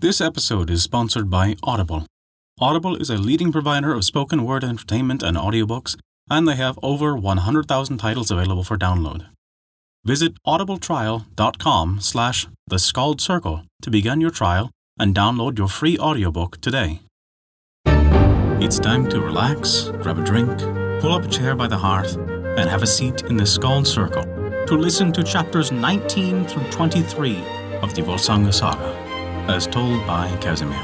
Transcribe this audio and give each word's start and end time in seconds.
This 0.00 0.20
episode 0.20 0.70
is 0.70 0.84
sponsored 0.84 1.28
by 1.28 1.56
Audible. 1.60 2.06
Audible 2.60 2.94
is 2.94 3.10
a 3.10 3.18
leading 3.18 3.50
provider 3.50 3.92
of 3.92 4.04
spoken 4.04 4.44
word 4.44 4.62
entertainment 4.62 5.24
and 5.24 5.36
audiobooks, 5.36 5.96
and 6.30 6.46
they 6.46 6.54
have 6.54 6.78
over 6.84 7.16
100,000 7.16 7.98
titles 7.98 8.30
available 8.30 8.62
for 8.62 8.78
download. 8.78 9.26
Visit 10.04 10.40
audibletrial.com 10.46 11.98
slash 12.00 12.46
the 12.68 12.78
Skald 12.78 13.20
Circle 13.20 13.64
to 13.82 13.90
begin 13.90 14.20
your 14.20 14.30
trial 14.30 14.70
and 15.00 15.16
download 15.16 15.58
your 15.58 15.66
free 15.66 15.98
audiobook 15.98 16.60
today. 16.60 17.00
It's 17.84 18.78
time 18.78 19.08
to 19.08 19.20
relax, 19.20 19.90
grab 20.00 20.20
a 20.20 20.24
drink, 20.24 20.60
pull 21.00 21.12
up 21.12 21.24
a 21.24 21.28
chair 21.28 21.56
by 21.56 21.66
the 21.66 21.76
hearth, 21.76 22.14
and 22.16 22.70
have 22.70 22.84
a 22.84 22.86
seat 22.86 23.22
in 23.22 23.36
the 23.36 23.44
Skald 23.44 23.84
Circle 23.84 24.22
to 24.66 24.76
listen 24.76 25.12
to 25.14 25.24
chapters 25.24 25.72
19 25.72 26.44
through 26.46 26.70
23 26.70 27.42
of 27.82 27.96
the 27.96 28.02
Volsunga 28.02 28.54
Saga, 28.54 29.07
as 29.48 29.66
told 29.66 30.06
by 30.06 30.34
Casimir. 30.40 30.78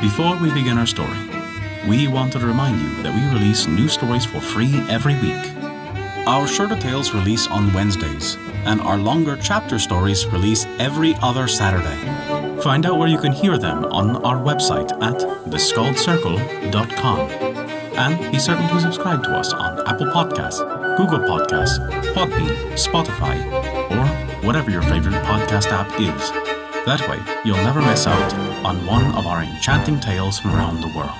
Before 0.00 0.36
we 0.36 0.52
begin 0.52 0.78
our 0.78 0.86
story, 0.86 1.18
we 1.88 2.08
wanted 2.08 2.40
to 2.40 2.46
remind 2.46 2.80
you 2.80 3.02
that 3.02 3.14
we 3.14 3.38
release 3.38 3.66
new 3.66 3.88
stories 3.88 4.24
for 4.24 4.40
free 4.40 4.74
every 4.88 5.14
week. 5.20 5.50
Our 6.26 6.46
shorter 6.46 6.76
tales 6.76 7.12
release 7.12 7.46
on 7.48 7.72
Wednesdays, 7.74 8.36
and 8.64 8.80
our 8.80 8.96
longer 8.96 9.36
chapter 9.40 9.78
stories 9.78 10.26
release 10.26 10.64
every 10.78 11.14
other 11.20 11.46
Saturday. 11.46 11.98
Find 12.62 12.86
out 12.86 12.98
where 12.98 13.08
you 13.08 13.18
can 13.18 13.32
hear 13.32 13.58
them 13.58 13.84
on 13.86 14.16
our 14.24 14.36
website 14.36 14.90
at 15.02 15.20
theskaldscircle.com. 15.50 17.20
And 17.96 18.32
be 18.32 18.38
certain 18.38 18.66
to 18.68 18.80
subscribe 18.80 19.22
to 19.24 19.30
us 19.30 19.52
on 19.52 19.86
Apple 19.86 20.06
Podcasts, 20.06 20.58
Google 20.96 21.20
Podcasts, 21.20 21.78
Podbean, 22.14 22.72
Spotify, 22.72 23.36
or 23.90 24.23
whatever 24.44 24.70
your 24.70 24.82
favorite 24.82 25.14
podcast 25.24 25.72
app 25.72 25.88
is. 25.98 26.30
That 26.84 27.00
way, 27.08 27.18
you'll 27.44 27.64
never 27.64 27.80
miss 27.80 28.06
out 28.06 28.34
on 28.64 28.84
one 28.86 29.06
of 29.16 29.26
our 29.26 29.42
enchanting 29.42 30.00
tales 30.00 30.38
from 30.38 30.54
around 30.54 30.80
the 30.80 30.92
world. 30.94 31.16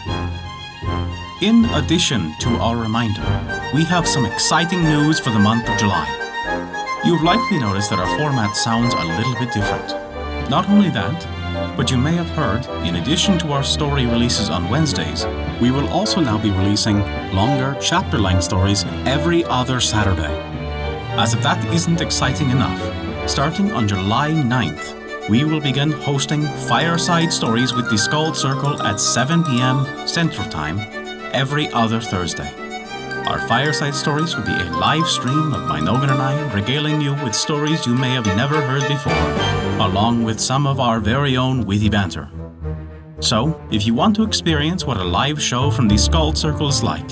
In 1.41 1.65
addition 1.77 2.35
to 2.41 2.51
our 2.59 2.77
reminder, 2.77 3.23
we 3.73 3.85
have 3.85 4.07
some 4.07 4.27
exciting 4.27 4.83
news 4.83 5.19
for 5.19 5.31
the 5.31 5.39
month 5.39 5.69
of 5.69 5.79
July. 5.79 6.07
You've 7.05 7.23
likely 7.23 7.59
noticed 7.59 7.91
that 7.91 7.99
our 7.99 8.19
format 8.19 8.57
sounds 8.57 8.95
a 8.95 9.05
little 9.17 9.35
bit 9.35 9.53
different. 9.53 9.89
Not 10.51 10.69
only 10.69 10.91
that, 10.91 11.77
but 11.77 11.91
you 11.91 11.97
may 11.97 12.13
have 12.13 12.31
heard, 12.31 12.67
in 12.87 12.97
addition 12.97 13.39
to 13.39 13.53
our 13.53 13.63
story 13.63 14.07
releases 14.07 14.51
on 14.51 14.69
Wednesdays, 14.69 15.25
we 15.61 15.71
will 15.71 15.89
also 15.89 16.21
now 16.21 16.37
be 16.37 16.51
releasing 16.51 17.01
longer 17.33 17.77
chapter 17.81 18.19
length 18.19 18.45
stories 18.45 18.85
every 19.07 19.45
other 19.45 19.81
Saturday. 19.81 20.35
As 21.17 21.33
if 21.33 21.43
that 21.43 21.65
isn't 21.73 22.01
exciting 22.01 22.51
enough, 22.51 22.81
starting 23.27 23.73
on 23.73 23.89
July 23.89 24.31
9th, 24.31 25.29
we 25.31 25.45
will 25.45 25.61
begin 25.61 25.91
hosting 25.91 26.43
fireside 26.69 27.33
stories 27.33 27.73
with 27.73 27.89
the 27.89 27.97
Skald 27.97 28.37
Circle 28.37 28.83
at 28.83 29.01
7 29.01 29.43
pm 29.45 30.07
Central 30.07 30.49
Time 30.51 30.79
every 31.33 31.71
other 31.73 32.01
Thursday. 32.01 32.53
Our 33.27 33.39
fireside 33.49 33.95
stories 33.95 34.37
will 34.37 34.45
be 34.45 34.53
a 34.53 34.71
live 34.73 35.09
stream 35.09 35.55
of 35.55 35.67
Minogan 35.67 36.11
and 36.11 36.21
I 36.21 36.53
regaling 36.53 37.01
you 37.01 37.15
with 37.25 37.35
stories 37.35 37.87
you 37.87 37.95
may 37.95 38.11
have 38.11 38.27
never 38.27 38.61
heard 38.61 38.87
before, 38.89 39.85
along 39.85 40.25
with 40.25 40.39
some 40.39 40.67
of 40.67 40.79
our 40.79 41.01
very 41.01 41.37
own 41.37 41.65
witty 41.65 41.89
banter. 41.89 42.31
So, 43.21 43.59
if 43.71 43.87
you 43.87 43.95
want 43.95 44.15
to 44.17 44.25
experience 44.25 44.85
what 44.85 44.99
a 44.99 45.05
live 45.05 45.41
show 45.41 45.71
from 45.71 45.89
the 45.89 45.97
Skald 45.97 46.37
Circle 46.37 46.69
is 46.69 46.83
like, 46.83 47.09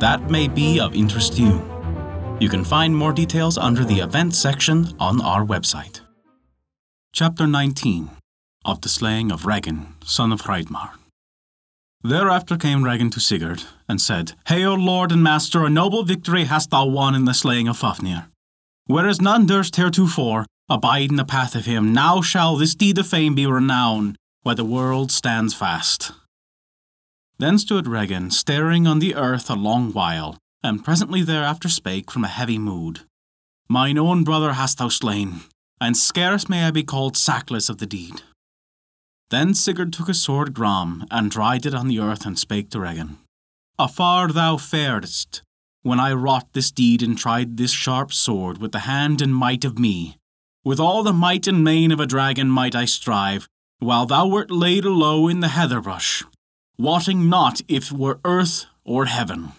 that 0.00 0.28
may 0.28 0.48
be 0.48 0.80
of 0.80 0.96
interest 0.96 1.36
to 1.36 1.42
you. 1.42 1.73
You 2.40 2.48
can 2.48 2.64
find 2.64 2.96
more 2.96 3.12
details 3.12 3.56
under 3.56 3.84
the 3.84 4.00
events 4.00 4.38
section 4.38 4.88
on 4.98 5.20
our 5.20 5.44
website. 5.44 6.00
Chapter 7.12 7.46
19 7.46 8.10
of 8.64 8.80
the 8.80 8.88
Slaying 8.88 9.30
of 9.30 9.46
Regin, 9.46 9.94
son 10.04 10.32
of 10.32 10.42
Hreidmar. 10.42 10.90
Thereafter 12.02 12.56
came 12.56 12.82
Regin 12.82 13.10
to 13.10 13.20
Sigurd, 13.20 13.62
and 13.88 14.00
said, 14.00 14.32
Hail, 14.48 14.74
Lord 14.74 15.12
and 15.12 15.22
Master, 15.22 15.64
a 15.64 15.70
noble 15.70 16.02
victory 16.02 16.44
hast 16.44 16.70
thou 16.70 16.86
won 16.86 17.14
in 17.14 17.24
the 17.24 17.34
slaying 17.34 17.68
of 17.68 17.78
Fafnir. 17.78 18.26
Whereas 18.86 19.20
none 19.20 19.46
durst 19.46 19.76
heretofore 19.76 20.44
abide 20.68 21.10
in 21.10 21.16
the 21.16 21.24
path 21.24 21.54
of 21.54 21.66
him, 21.66 21.92
now 21.92 22.20
shall 22.20 22.56
this 22.56 22.74
deed 22.74 22.98
of 22.98 23.06
fame 23.06 23.34
be 23.34 23.46
renowned, 23.46 24.16
where 24.42 24.54
the 24.54 24.64
world 24.64 25.12
stands 25.12 25.54
fast. 25.54 26.12
Then 27.38 27.58
stood 27.58 27.86
Regin, 27.86 28.30
staring 28.30 28.86
on 28.86 28.98
the 28.98 29.14
earth 29.14 29.48
a 29.48 29.54
long 29.54 29.92
while, 29.92 30.38
and 30.64 30.82
presently 30.82 31.22
thereafter 31.22 31.68
spake 31.68 32.10
from 32.10 32.24
a 32.24 32.28
heavy 32.28 32.58
mood. 32.58 33.02
Mine 33.68 33.98
own 33.98 34.24
brother 34.24 34.54
hast 34.54 34.78
thou 34.78 34.88
slain, 34.88 35.42
and 35.80 35.96
scarce 35.96 36.48
may 36.48 36.64
I 36.64 36.70
be 36.70 36.82
called 36.82 37.16
sackless 37.16 37.68
of 37.68 37.78
the 37.78 37.86
deed. 37.86 38.22
Then 39.30 39.54
Sigurd 39.54 39.92
took 39.92 40.08
his 40.08 40.22
sword 40.22 40.54
Gram, 40.54 41.04
and 41.10 41.30
dried 41.30 41.66
it 41.66 41.74
on 41.74 41.88
the 41.88 42.00
earth, 42.00 42.24
and 42.24 42.38
spake 42.38 42.70
to 42.70 42.80
Regin. 42.80 43.18
Afar 43.78 44.28
thou 44.28 44.56
faredst, 44.56 45.42
when 45.82 46.00
I 46.00 46.12
wrought 46.12 46.52
this 46.54 46.70
deed 46.70 47.02
and 47.02 47.18
tried 47.18 47.56
this 47.56 47.72
sharp 47.72 48.12
sword 48.12 48.58
with 48.58 48.72
the 48.72 48.80
hand 48.80 49.20
and 49.20 49.34
might 49.34 49.64
of 49.64 49.78
me. 49.78 50.16
With 50.64 50.80
all 50.80 51.02
the 51.02 51.12
might 51.12 51.46
and 51.46 51.62
main 51.62 51.92
of 51.92 52.00
a 52.00 52.06
dragon 52.06 52.48
might 52.48 52.74
I 52.74 52.86
strive, 52.86 53.48
while 53.80 54.06
thou 54.06 54.26
wert 54.26 54.50
laid 54.50 54.86
low 54.86 55.28
in 55.28 55.40
the 55.40 55.48
heather 55.48 55.82
brush, 55.82 56.22
wotting 56.78 57.28
not 57.28 57.60
if 57.68 57.92
were 57.92 58.20
earth 58.24 58.64
or 58.82 59.04
heaven. 59.06 59.52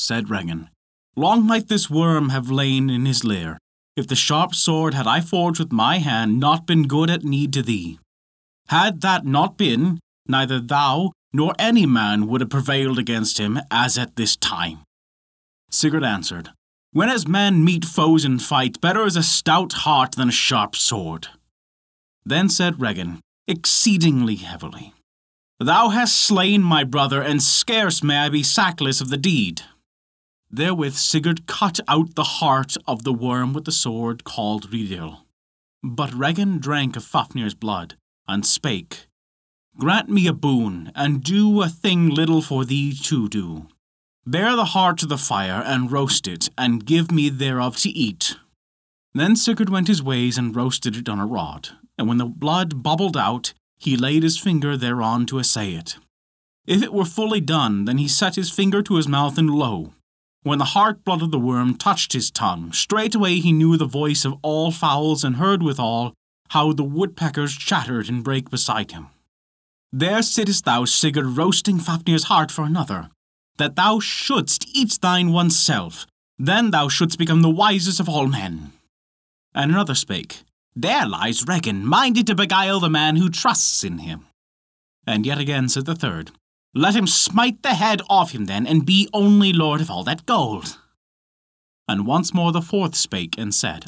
Said 0.00 0.30
Regin, 0.30 0.70
Long 1.14 1.46
might 1.46 1.68
this 1.68 1.90
worm 1.90 2.30
have 2.30 2.50
lain 2.50 2.88
in 2.88 3.04
his 3.04 3.22
lair, 3.22 3.58
if 3.96 4.06
the 4.06 4.16
sharp 4.16 4.54
sword 4.54 4.94
had 4.94 5.06
I 5.06 5.20
forged 5.20 5.58
with 5.58 5.72
my 5.72 5.98
hand 5.98 6.40
not 6.40 6.66
been 6.66 6.88
good 6.88 7.10
at 7.10 7.22
need 7.22 7.52
to 7.52 7.62
thee. 7.62 7.98
Had 8.68 9.02
that 9.02 9.26
not 9.26 9.58
been, 9.58 10.00
neither 10.26 10.58
thou 10.58 11.12
nor 11.34 11.54
any 11.58 11.84
man 11.84 12.28
would 12.28 12.40
have 12.40 12.48
prevailed 12.48 12.98
against 12.98 13.36
him 13.36 13.60
as 13.70 13.98
at 13.98 14.16
this 14.16 14.36
time. 14.36 14.78
Sigurd 15.70 16.02
answered, 16.02 16.48
When 16.92 17.10
as 17.10 17.28
men 17.28 17.62
meet 17.62 17.84
foes 17.84 18.24
in 18.24 18.38
fight, 18.38 18.80
better 18.80 19.04
is 19.04 19.16
a 19.16 19.22
stout 19.22 19.74
heart 19.84 20.12
than 20.12 20.30
a 20.30 20.32
sharp 20.48 20.76
sword. 20.76 21.28
Then 22.24 22.48
said 22.48 22.80
Regin, 22.80 23.20
exceedingly 23.46 24.36
heavily, 24.36 24.94
Thou 25.58 25.90
hast 25.90 26.16
slain 26.16 26.62
my 26.62 26.84
brother, 26.84 27.20
and 27.20 27.42
scarce 27.42 28.02
may 28.02 28.16
I 28.16 28.28
be 28.30 28.42
sackless 28.42 29.02
of 29.02 29.10
the 29.10 29.18
deed. 29.18 29.60
Therewith 30.52 30.94
Sigurd 30.94 31.46
cut 31.46 31.78
out 31.86 32.14
the 32.16 32.24
heart 32.24 32.76
of 32.86 33.04
the 33.04 33.12
worm 33.12 33.52
with 33.52 33.64
the 33.64 33.72
sword 33.72 34.24
called 34.24 34.72
Ridil. 34.72 35.24
But 35.82 36.12
Regin 36.12 36.58
drank 36.58 36.96
of 36.96 37.04
Fafnir's 37.04 37.54
blood, 37.54 37.94
and 38.26 38.44
spake, 38.44 39.06
Grant 39.78 40.08
me 40.08 40.26
a 40.26 40.32
boon, 40.32 40.90
and 40.94 41.22
do 41.22 41.62
a 41.62 41.68
thing 41.68 42.08
little 42.08 42.42
for 42.42 42.64
thee 42.64 42.92
to 43.04 43.28
do. 43.28 43.68
Bear 44.26 44.56
the 44.56 44.66
heart 44.66 44.98
to 44.98 45.06
the 45.06 45.16
fire, 45.16 45.62
and 45.64 45.90
roast 45.90 46.26
it, 46.26 46.48
and 46.58 46.84
give 46.84 47.10
me 47.12 47.28
thereof 47.28 47.76
to 47.78 47.90
eat. 47.90 48.36
Then 49.14 49.36
Sigurd 49.36 49.70
went 49.70 49.88
his 49.88 50.02
ways 50.02 50.36
and 50.36 50.54
roasted 50.54 50.96
it 50.96 51.08
on 51.08 51.20
a 51.20 51.26
rod, 51.26 51.70
and 51.96 52.08
when 52.08 52.18
the 52.18 52.26
blood 52.26 52.82
bubbled 52.82 53.16
out, 53.16 53.54
he 53.78 53.96
laid 53.96 54.24
his 54.24 54.38
finger 54.38 54.76
thereon 54.76 55.26
to 55.26 55.38
assay 55.38 55.74
it. 55.74 55.96
If 56.66 56.82
it 56.82 56.92
were 56.92 57.04
fully 57.04 57.40
done, 57.40 57.84
then 57.86 57.98
he 57.98 58.08
set 58.08 58.34
his 58.34 58.50
finger 58.50 58.82
to 58.82 58.96
his 58.96 59.08
mouth, 59.08 59.38
and 59.38 59.48
lo! 59.50 59.94
When 60.42 60.58
the 60.58 60.72
heart 60.76 61.04
blood 61.04 61.20
of 61.20 61.30
the 61.30 61.38
worm 61.38 61.76
touched 61.76 62.14
his 62.14 62.30
tongue, 62.30 62.72
straightway 62.72 63.36
he 63.36 63.52
knew 63.52 63.76
the 63.76 63.84
voice 63.84 64.24
of 64.24 64.38
all 64.42 64.72
fowls, 64.72 65.22
and 65.22 65.36
heard 65.36 65.62
withal 65.62 66.14
how 66.48 66.72
the 66.72 66.84
woodpeckers 66.84 67.54
chattered 67.54 68.08
and 68.08 68.24
brake 68.24 68.50
beside 68.50 68.90
him. 68.90 69.08
There 69.92 70.22
sittest 70.22 70.64
thou, 70.64 70.84
Sigurd, 70.84 71.36
roasting 71.36 71.78
Fafnir's 71.78 72.24
heart 72.24 72.50
for 72.50 72.64
another, 72.64 73.10
that 73.58 73.76
thou 73.76 74.00
shouldst 74.00 74.66
eat 74.74 74.98
thine 75.02 75.30
oneself, 75.30 76.06
then 76.38 76.70
thou 76.70 76.88
shouldst 76.88 77.18
become 77.18 77.42
the 77.42 77.50
wisest 77.50 78.00
of 78.00 78.08
all 78.08 78.26
men. 78.26 78.72
And 79.54 79.70
another 79.70 79.94
spake, 79.94 80.42
There 80.74 81.06
lies 81.06 81.46
Regin, 81.46 81.84
minded 81.84 82.26
to 82.28 82.34
beguile 82.34 82.80
the 82.80 82.88
man 82.88 83.16
who 83.16 83.28
trusts 83.28 83.84
in 83.84 83.98
him. 83.98 84.26
And 85.06 85.26
yet 85.26 85.38
again 85.38 85.68
said 85.68 85.84
the 85.84 85.94
third, 85.94 86.30
Let 86.74 86.94
him 86.94 87.06
smite 87.06 87.62
the 87.62 87.74
head 87.74 88.00
off 88.08 88.32
him 88.32 88.46
then, 88.46 88.66
and 88.66 88.86
be 88.86 89.08
only 89.12 89.52
lord 89.52 89.80
of 89.80 89.90
all 89.90 90.04
that 90.04 90.26
gold. 90.26 90.78
And 91.88 92.06
once 92.06 92.32
more 92.32 92.52
the 92.52 92.62
fourth 92.62 92.94
spake 92.94 93.36
and 93.36 93.52
said, 93.52 93.86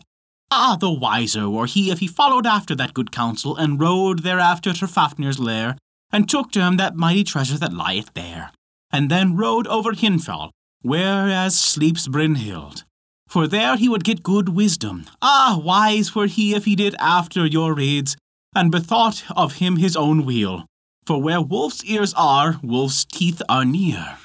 Ah, 0.51 0.77
the 0.79 0.91
wiser 0.91 1.49
were 1.49 1.67
he 1.67 1.91
if 1.91 2.01
he 2.01 2.07
followed 2.07 2.47
after 2.47 2.75
that 2.75 2.93
good 2.93 3.13
counsel, 3.13 3.57
and 3.57 3.81
rode 3.81 4.23
thereafter 4.23 4.73
to 4.73 4.87
Fafnir's 4.87 5.39
lair, 5.39 5.79
and 6.11 6.29
took 6.29 6.51
to 6.53 6.61
him 6.61 6.77
that 6.77 6.97
mighty 6.97 7.25
treasure 7.25 7.57
that 7.57 7.73
lieth 7.73 8.13
there, 8.15 8.51
and 8.91 9.11
then 9.11 9.37
rode 9.37 9.67
over 9.69 9.93
Hindfell, 9.93 10.51
whereas 10.83 11.59
sleeps 11.59 12.09
Brynhild. 12.09 12.85
For 13.29 13.47
there 13.47 13.77
he 13.77 13.89
would 13.89 14.05
get 14.05 14.23
good 14.23 14.51
wisdom. 14.51 15.07
Ah, 15.23 15.59
wise 15.63 16.15
were 16.15 16.27
he 16.27 16.55
if 16.55 16.67
he 16.67 16.77
did 16.77 16.95
after 16.99 17.47
your 17.47 17.75
raids, 17.75 18.17
and 18.55 18.71
bethought 18.71 19.25
of 19.35 19.55
him 19.55 19.77
his 19.77 19.97
own 19.97 20.27
weal. 20.27 20.67
For 21.05 21.21
where 21.21 21.41
wolf's 21.41 21.85
ears 21.85 22.15
are, 22.17 22.61
wolf's 22.63 23.05
teeth 23.05 23.43
are 23.49 23.65
near. 23.65 24.19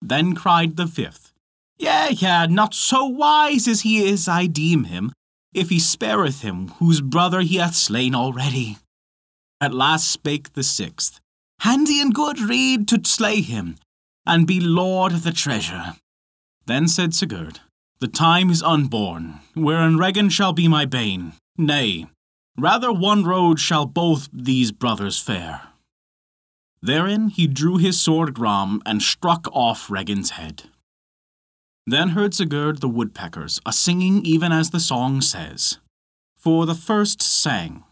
Then 0.00 0.34
cried 0.34 0.76
the 0.76 0.86
fifth, 0.86 1.32
Yea, 1.78 2.10
yea, 2.10 2.46
not 2.48 2.74
so 2.74 3.04
wise 3.04 3.68
as 3.68 3.82
he 3.82 4.04
is, 4.04 4.26
I 4.26 4.46
deem 4.46 4.84
him, 4.84 5.12
if 5.54 5.68
he 5.68 5.78
spareth 5.78 6.42
him 6.42 6.68
whose 6.78 7.00
brother 7.00 7.40
he 7.40 7.56
hath 7.56 7.76
slain 7.76 8.14
already. 8.14 8.78
At 9.60 9.74
last 9.74 10.10
spake 10.10 10.54
the 10.54 10.64
sixth, 10.64 11.20
Handy 11.60 12.00
and 12.00 12.14
good 12.14 12.40
rede 12.40 12.88
to 12.88 13.00
slay 13.04 13.40
him, 13.40 13.76
and 14.26 14.46
be 14.46 14.60
lord 14.60 15.12
of 15.12 15.22
the 15.22 15.32
treasure. 15.32 15.96
Then 16.66 16.88
said 16.88 17.14
Sigurd, 17.14 17.60
The 18.00 18.08
time 18.08 18.50
is 18.50 18.62
unborn, 18.62 19.40
wherein 19.54 19.98
Regin 19.98 20.28
shall 20.28 20.52
be 20.52 20.68
my 20.68 20.84
bane. 20.84 21.32
Nay, 21.56 22.06
rather 22.56 22.92
one 22.92 23.24
road 23.24 23.58
shall 23.58 23.86
both 23.86 24.28
these 24.32 24.70
brothers 24.70 25.20
fare. 25.20 25.62
Therein 26.82 27.28
he 27.28 27.46
drew 27.46 27.76
his 27.76 28.00
sword 28.00 28.34
Gram 28.34 28.80
and 28.86 29.02
struck 29.02 29.48
off 29.52 29.90
Regin's 29.90 30.30
head. 30.30 30.64
Then 31.86 32.10
heard 32.10 32.34
Sigurd 32.34 32.80
the 32.80 32.88
woodpeckers 32.88 33.60
a 33.64 33.72
singing 33.72 34.24
even 34.24 34.52
as 34.52 34.70
the 34.70 34.80
song 34.80 35.20
says. 35.20 35.78
For 36.36 36.66
the 36.66 36.74
first 36.74 37.22
sang, 37.22 37.84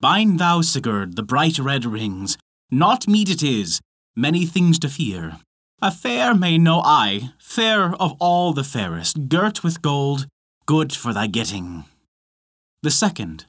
Bind 0.00 0.38
thou, 0.38 0.60
Sigurd, 0.62 1.16
the 1.16 1.24
bright 1.24 1.58
red 1.58 1.84
rings, 1.84 2.38
not 2.70 3.08
meet 3.08 3.28
it 3.28 3.42
is, 3.42 3.80
many 4.14 4.46
things 4.46 4.78
to 4.78 4.88
fear. 4.88 5.38
A 5.82 5.90
fair 5.90 6.34
may 6.34 6.58
know 6.58 6.80
I, 6.84 7.30
fair 7.38 7.94
of 7.96 8.14
all 8.20 8.52
the 8.52 8.64
fairest, 8.64 9.28
girt 9.28 9.64
with 9.64 9.82
gold, 9.82 10.26
good 10.66 10.92
for 10.92 11.12
thy 11.12 11.26
getting. 11.26 11.84
The 12.82 12.90
second, 12.90 13.46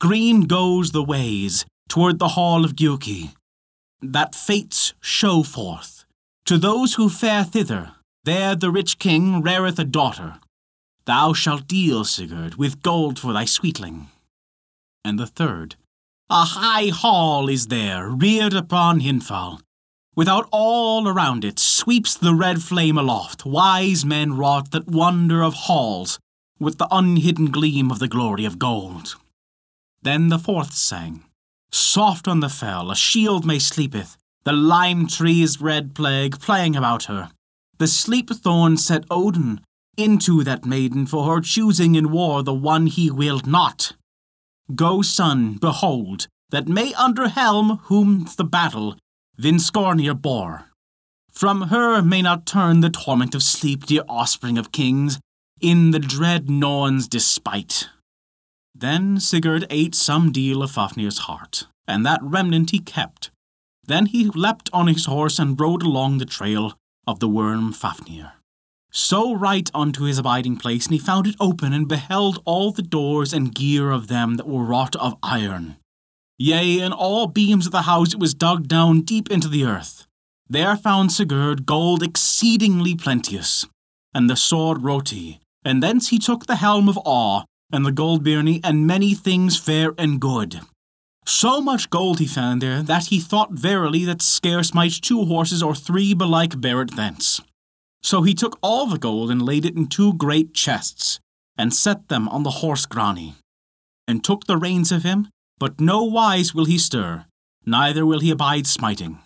green 0.00 0.42
goes 0.42 0.90
the 0.90 1.04
ways 1.04 1.64
toward 1.88 2.18
the 2.18 2.28
hall 2.28 2.64
of 2.64 2.74
Giuki, 2.74 3.32
that 4.00 4.34
fates 4.34 4.94
show 5.00 5.42
forth. 5.42 6.04
To 6.46 6.58
those 6.58 6.94
who 6.94 7.08
fare 7.08 7.44
thither, 7.44 7.92
there 8.24 8.54
the 8.54 8.70
rich 8.70 8.98
king 8.98 9.42
reareth 9.42 9.78
a 9.78 9.84
daughter. 9.84 10.40
Thou 11.04 11.32
shalt 11.32 11.68
deal, 11.68 12.04
Sigurd, 12.04 12.56
with 12.56 12.82
gold 12.82 13.18
for 13.18 13.32
thy 13.32 13.44
sweetling. 13.44 14.08
And 15.04 15.18
the 15.18 15.26
third, 15.26 15.76
a 16.28 16.44
high 16.44 16.88
hall 16.88 17.48
is 17.48 17.68
there, 17.68 18.08
reared 18.08 18.52
upon 18.52 19.00
Hindfell. 19.00 19.60
Without 20.16 20.48
all 20.50 21.06
around 21.06 21.44
it 21.44 21.60
sweeps 21.60 22.16
the 22.16 22.34
red 22.34 22.62
flame 22.62 22.98
aloft, 22.98 23.46
wise 23.46 24.04
men 24.04 24.34
wrought 24.34 24.72
that 24.72 24.88
wonder 24.88 25.42
of 25.42 25.54
halls, 25.54 26.18
with 26.58 26.78
the 26.78 26.88
unhidden 26.90 27.52
gleam 27.52 27.92
of 27.92 28.00
the 28.00 28.08
glory 28.08 28.44
of 28.44 28.58
gold. 28.58 29.14
Then 30.02 30.28
the 30.28 30.38
fourth 30.38 30.72
sang, 30.72 31.22
Soft 31.70 32.28
on 32.28 32.40
the 32.40 32.48
fell 32.48 32.90
a 32.90 32.96
shield 32.96 33.44
may 33.44 33.58
sleepeth, 33.58 34.16
the 34.44 34.52
lime 34.52 35.06
tree's 35.06 35.60
red 35.60 35.94
plague 35.94 36.38
playing 36.40 36.76
about 36.76 37.04
her. 37.04 37.30
The 37.78 37.86
sleep 37.86 38.30
thorn 38.30 38.76
set 38.76 39.04
Odin 39.10 39.60
into 39.96 40.44
that 40.44 40.64
maiden 40.64 41.06
for 41.06 41.24
her 41.34 41.40
choosing 41.40 41.94
in 41.94 42.10
war 42.10 42.42
the 42.42 42.54
one 42.54 42.86
he 42.86 43.10
willed 43.10 43.46
not. 43.46 43.92
Go, 44.74 45.02
son, 45.02 45.54
behold, 45.54 46.26
that 46.50 46.68
may 46.68 46.92
under 46.94 47.28
helm 47.28 47.78
whom 47.84 48.28
the 48.36 48.44
battle 48.44 48.96
Vingskornir 49.38 50.20
bore. 50.20 50.66
From 51.30 51.68
her 51.68 52.02
may 52.02 52.22
not 52.22 52.46
turn 52.46 52.80
the 52.80 52.88
torment 52.88 53.34
of 53.34 53.42
sleep, 53.42 53.84
dear 53.84 54.02
offspring 54.08 54.56
of 54.56 54.72
kings, 54.72 55.20
in 55.60 55.90
the 55.90 55.98
dread 55.98 56.48
Norn's 56.48 57.06
despite. 57.06 57.88
Then 58.78 59.20
Sigurd 59.20 59.66
ate 59.70 59.94
some 59.94 60.32
deal 60.32 60.62
of 60.62 60.70
Fafnir's 60.70 61.18
heart, 61.20 61.66
and 61.88 62.04
that 62.04 62.20
remnant 62.22 62.70
he 62.70 62.78
kept. 62.78 63.30
Then 63.84 64.06
he 64.06 64.26
leapt 64.26 64.68
on 64.72 64.88
his 64.88 65.06
horse 65.06 65.38
and 65.38 65.58
rode 65.58 65.82
along 65.82 66.18
the 66.18 66.26
trail 66.26 66.74
of 67.06 67.20
the 67.20 67.28
worm 67.28 67.72
Fafnir 67.72 68.32
so 68.96 69.34
right 69.34 69.70
unto 69.74 70.04
his 70.04 70.18
abiding 70.18 70.56
place, 70.56 70.86
and 70.86 70.94
he 70.94 70.98
found 70.98 71.26
it 71.26 71.36
open, 71.38 71.74
and 71.74 71.86
beheld 71.86 72.42
all 72.46 72.70
the 72.70 72.82
doors 72.82 73.34
and 73.34 73.54
gear 73.54 73.90
of 73.90 74.08
them 74.08 74.34
that 74.34 74.48
were 74.48 74.64
wrought 74.64 74.96
of 74.96 75.18
iron. 75.22 75.76
Yea, 76.38 76.80
and 76.80 76.94
all 76.94 77.26
beams 77.26 77.66
of 77.66 77.72
the 77.72 77.82
house 77.82 78.14
it 78.14 78.20
was 78.20 78.32
dug 78.32 78.66
down 78.66 79.02
deep 79.02 79.30
into 79.30 79.48
the 79.48 79.64
earth. 79.64 80.06
There 80.48 80.76
found 80.76 81.12
Sigurd 81.12 81.66
gold 81.66 82.02
exceedingly 82.02 82.94
plenteous, 82.94 83.66
and 84.14 84.30
the 84.30 84.36
sword 84.36 84.78
Hrotti, 84.78 85.40
and 85.62 85.82
thence 85.82 86.08
he 86.08 86.18
took 86.18 86.46
the 86.46 86.56
helm 86.56 86.88
of 86.88 86.98
awe, 87.04 87.44
and 87.72 87.84
the 87.84 87.92
gold 87.92 88.24
byrnie, 88.24 88.60
and 88.62 88.86
many 88.86 89.14
things 89.14 89.58
fair 89.58 89.92
and 89.98 90.20
good. 90.20 90.60
So 91.26 91.60
much 91.60 91.90
gold 91.90 92.20
he 92.20 92.26
found 92.26 92.62
there 92.62 92.82
that 92.82 93.06
he 93.06 93.18
thought 93.18 93.52
verily 93.52 94.04
that 94.04 94.22
scarce 94.22 94.72
might 94.72 94.92
two 94.92 95.24
horses 95.24 95.62
or 95.62 95.74
three 95.74 96.14
belike 96.14 96.60
bear 96.60 96.82
it 96.82 96.94
thence. 96.94 97.40
So 98.02 98.22
he 98.22 98.34
took 98.34 98.58
all 98.62 98.86
the 98.86 98.98
gold 98.98 99.30
and 99.30 99.42
laid 99.42 99.64
it 99.64 99.76
in 99.76 99.88
two 99.88 100.14
great 100.14 100.54
chests, 100.54 101.18
and 101.58 101.74
set 101.74 102.08
them 102.08 102.28
on 102.28 102.44
the 102.44 102.62
horse 102.62 102.86
Grani, 102.86 103.34
and 104.06 104.22
took 104.22 104.46
the 104.46 104.56
reins 104.56 104.92
of 104.92 105.02
him, 105.02 105.28
but 105.58 105.80
no 105.80 106.04
wise 106.04 106.54
will 106.54 106.66
he 106.66 106.78
stir, 106.78 107.24
neither 107.64 108.06
will 108.06 108.20
he 108.20 108.30
abide 108.30 108.66
smiting. 108.68 109.18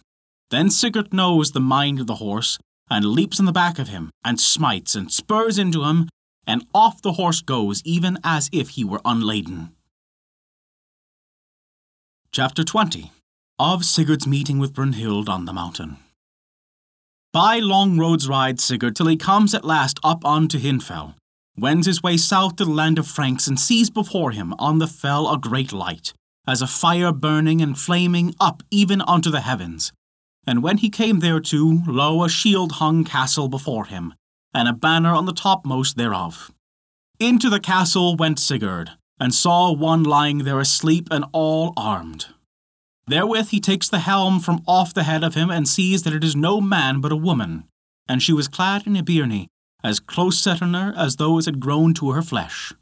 Then 0.51 0.71
Sigurd 0.71 1.13
knows 1.13 1.53
the 1.53 1.61
mind 1.61 2.01
of 2.01 2.07
the 2.07 2.17
horse, 2.17 2.59
and 2.89 3.05
leaps 3.05 3.39
on 3.39 3.47
the 3.47 3.53
back 3.53 3.79
of 3.79 3.89
him, 3.89 4.11
and 4.25 4.41
smites, 4.41 4.95
and 4.95 5.13
spurs 5.13 5.59
into 5.59 5.85
him, 5.85 6.09
and 6.47 6.67
off 6.75 7.03
the 7.03 7.13
horse 7.13 7.41
goes, 7.41 7.83
even 7.85 8.19
as 8.25 8.49
if 8.53 8.71
he 8.71 8.85
were 8.85 9.01
unladen. 9.05 9.73
Chapter 12.33 12.63
20 12.63 13.13
Of 13.59 13.85
Sigurd's 13.85 14.27
meeting 14.27 14.59
with 14.59 14.73
Brunhild 14.73 15.29
on 15.29 15.45
the 15.45 15.53
mountain. 15.53 15.97
By 17.33 17.59
long 17.61 17.97
roads 17.97 18.29
rides 18.29 18.65
Sigurd 18.65 18.97
till 18.97 19.07
he 19.07 19.17
comes 19.17 19.55
at 19.55 19.65
last 19.65 20.01
up 20.03 20.25
unto 20.25 20.59
Hindfell, 20.59 21.15
wends 21.57 21.87
his 21.87 22.03
way 22.03 22.17
south 22.17 22.57
to 22.57 22.65
the 22.65 22.71
land 22.71 22.99
of 22.99 23.07
Franks, 23.07 23.47
and 23.47 23.59
sees 23.59 23.91
before 23.91 24.33
him 24.33 24.53
on 24.59 24.79
the 24.79 24.89
fell 24.89 25.33
a 25.33 25.39
great 25.39 25.73
light, 25.73 26.13
as 26.47 26.61
a 26.61 26.67
fire 26.67 27.13
burning 27.13 27.61
and 27.61 27.79
flaming 27.79 28.35
up 28.41 28.63
even 28.71 29.01
unto 29.03 29.31
the 29.31 29.43
heavens. 29.43 29.93
And 30.47 30.63
when 30.63 30.79
he 30.79 30.91
came 30.91 31.21
thereto, 31.21 31.83
lo, 31.87 32.25
a 32.25 32.29
shield 32.29 32.73
hung 32.73 33.05
castle 33.05 33.49
before 33.49 33.85
him, 33.85 34.15
and 34.55 34.69
a 34.69 34.73
banner 34.73 35.15
on 35.15 35.27
the 35.27 35.33
topmost 35.33 35.97
thereof. 35.97 36.51
Into 37.19 37.51
the 37.51 37.61
castle 37.61 38.17
went 38.17 38.39
Sigurd, 38.39 38.91
and 39.19 39.35
saw 39.35 39.73
one 39.73 40.03
lying 40.03 40.39
there 40.39 40.61
asleep 40.61 41.09
and 41.11 41.25
all 41.33 41.73
armed. 41.77 42.27
Therewith 43.07 43.49
he 43.49 43.61
takes 43.61 43.89
the 43.89 43.99
helm 43.99 44.41
from 44.41 44.63
off 44.67 44.95
the 44.95 45.03
head 45.03 45.25
of 45.25 45.35
him, 45.35 45.51
and 45.51 45.69
sees 45.69 46.03
that 46.03 46.15
it 46.15 46.25
is 46.25 46.35
no 46.35 46.61
man 46.61 47.01
but 47.01 47.13
a 47.13 47.17
woman, 47.17 47.65
and 48.09 48.23
she 48.23 48.33
was 48.33 48.49
clad 48.49 48.87
in 48.87 48.97
a 48.97 49.03
byrnie, 49.03 49.49
as 49.83 50.01
close 50.01 50.39
set 50.39 50.63
on 50.63 50.75
her 50.75 50.93
as 50.97 51.17
though 51.17 51.39
it 51.39 51.45
had 51.45 51.61
grown 51.61 51.95
to 51.95 52.11
her 52.13 52.23
flesh. 52.23 52.73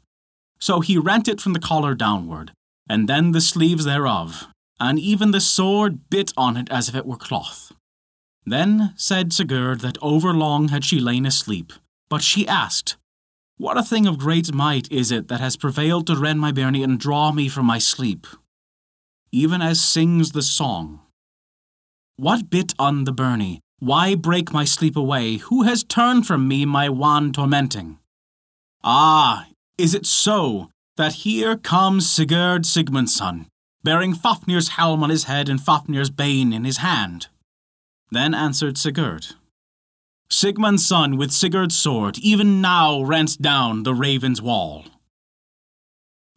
So 0.59 0.81
he 0.81 0.97
rent 0.97 1.27
it 1.27 1.41
from 1.41 1.53
the 1.53 1.59
collar 1.59 1.95
downward, 1.95 2.51
and 2.87 3.07
then 3.07 3.31
the 3.31 3.41
sleeves 3.41 3.85
thereof, 3.85 4.47
and 4.79 4.99
even 4.99 5.31
the 5.31 5.41
sword 5.41 6.09
bit 6.09 6.33
on 6.37 6.57
it 6.57 6.69
as 6.71 6.89
if 6.89 6.95
it 6.95 7.05
were 7.05 7.17
cloth. 7.17 7.71
Then 8.49 8.93
said 8.97 9.31
Sigurd 9.31 9.81
that 9.81 9.97
overlong 10.01 10.69
had 10.69 10.83
she 10.83 10.99
lain 10.99 11.25
asleep, 11.25 11.71
but 12.09 12.21
she 12.23 12.47
asked, 12.47 12.97
What 13.57 13.77
a 13.77 13.83
thing 13.83 14.07
of 14.07 14.17
great 14.17 14.53
might 14.53 14.91
is 14.91 15.11
it 15.11 15.27
that 15.27 15.39
has 15.39 15.55
prevailed 15.55 16.07
to 16.07 16.15
rend 16.15 16.39
my 16.39 16.51
byrnie 16.51 16.83
and 16.83 16.99
draw 16.99 17.31
me 17.31 17.47
from 17.47 17.65
my 17.65 17.79
sleep? 17.79 18.25
even 19.31 19.61
as 19.61 19.81
sings 19.81 20.31
the 20.31 20.41
song. 20.41 21.01
What 22.15 22.49
bit 22.49 22.73
on 22.79 23.03
the 23.03 23.11
byrnie? 23.11 23.61
Why 23.79 24.15
break 24.15 24.51
my 24.51 24.65
sleep 24.65 24.97
away? 24.97 25.37
Who 25.37 25.63
has 25.63 25.83
turned 25.83 26.27
from 26.27 26.47
me 26.47 26.65
my 26.65 26.89
wan 26.89 27.31
tormenting? 27.31 27.99
Ah, 28.83 29.47
is 29.77 29.93
it 29.93 30.05
so 30.05 30.69
that 30.97 31.23
here 31.23 31.55
comes 31.55 32.09
Sigurd 32.09 32.63
Sigmundsson, 32.63 33.45
bearing 33.83 34.13
Fafnir's 34.13 34.69
helm 34.69 35.03
on 35.03 35.09
his 35.09 35.25
head 35.25 35.47
and 35.47 35.61
Fafnir's 35.61 36.09
bane 36.09 36.51
in 36.51 36.65
his 36.65 36.77
hand? 36.77 37.27
Then 38.11 38.33
answered 38.33 38.77
Sigurd. 38.77 39.27
Sigmund's 40.31 40.85
son 40.85 41.17
with 41.17 41.31
Sigurd's 41.31 41.77
sword 41.77 42.17
even 42.19 42.61
now 42.61 43.01
rents 43.01 43.35
down 43.35 43.83
the 43.83 43.93
raven's 43.93 44.41
wall. 44.41 44.85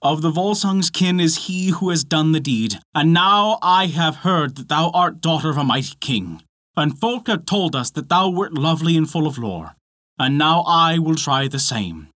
Of 0.01 0.21
the 0.21 0.33
Volsung's 0.33 0.91
kin 0.91 1.21
is 1.21 1.47
he 1.47 1.69
who 1.69 1.91
has 1.91 2.03
done 2.03 2.33
the 2.33 2.41
deed, 2.41 2.81
and 2.95 3.13
now 3.13 3.59
I 3.63 3.87
have 3.87 4.17
heard 4.17 4.57
that 4.57 4.69
thou 4.69 4.91
art 4.91 5.21
daughter 5.21 5.51
of 5.51 5.57
a 5.57 5.65
mighty 5.65 5.95
king. 6.01 6.43
And 6.77 6.99
folk 6.99 7.29
have 7.29 7.45
told 7.45 7.77
us 7.77 7.91
that 7.91 8.09
thou 8.09 8.31
wert 8.31 8.55
lovely 8.55 8.97
and 8.97 9.09
full 9.09 9.27
of 9.27 9.39
lore, 9.39 9.77
and 10.19 10.39
now 10.39 10.63
I 10.67 10.99
will 10.99 11.15
try 11.15 11.47
the 11.47 11.59
same. 11.59 12.09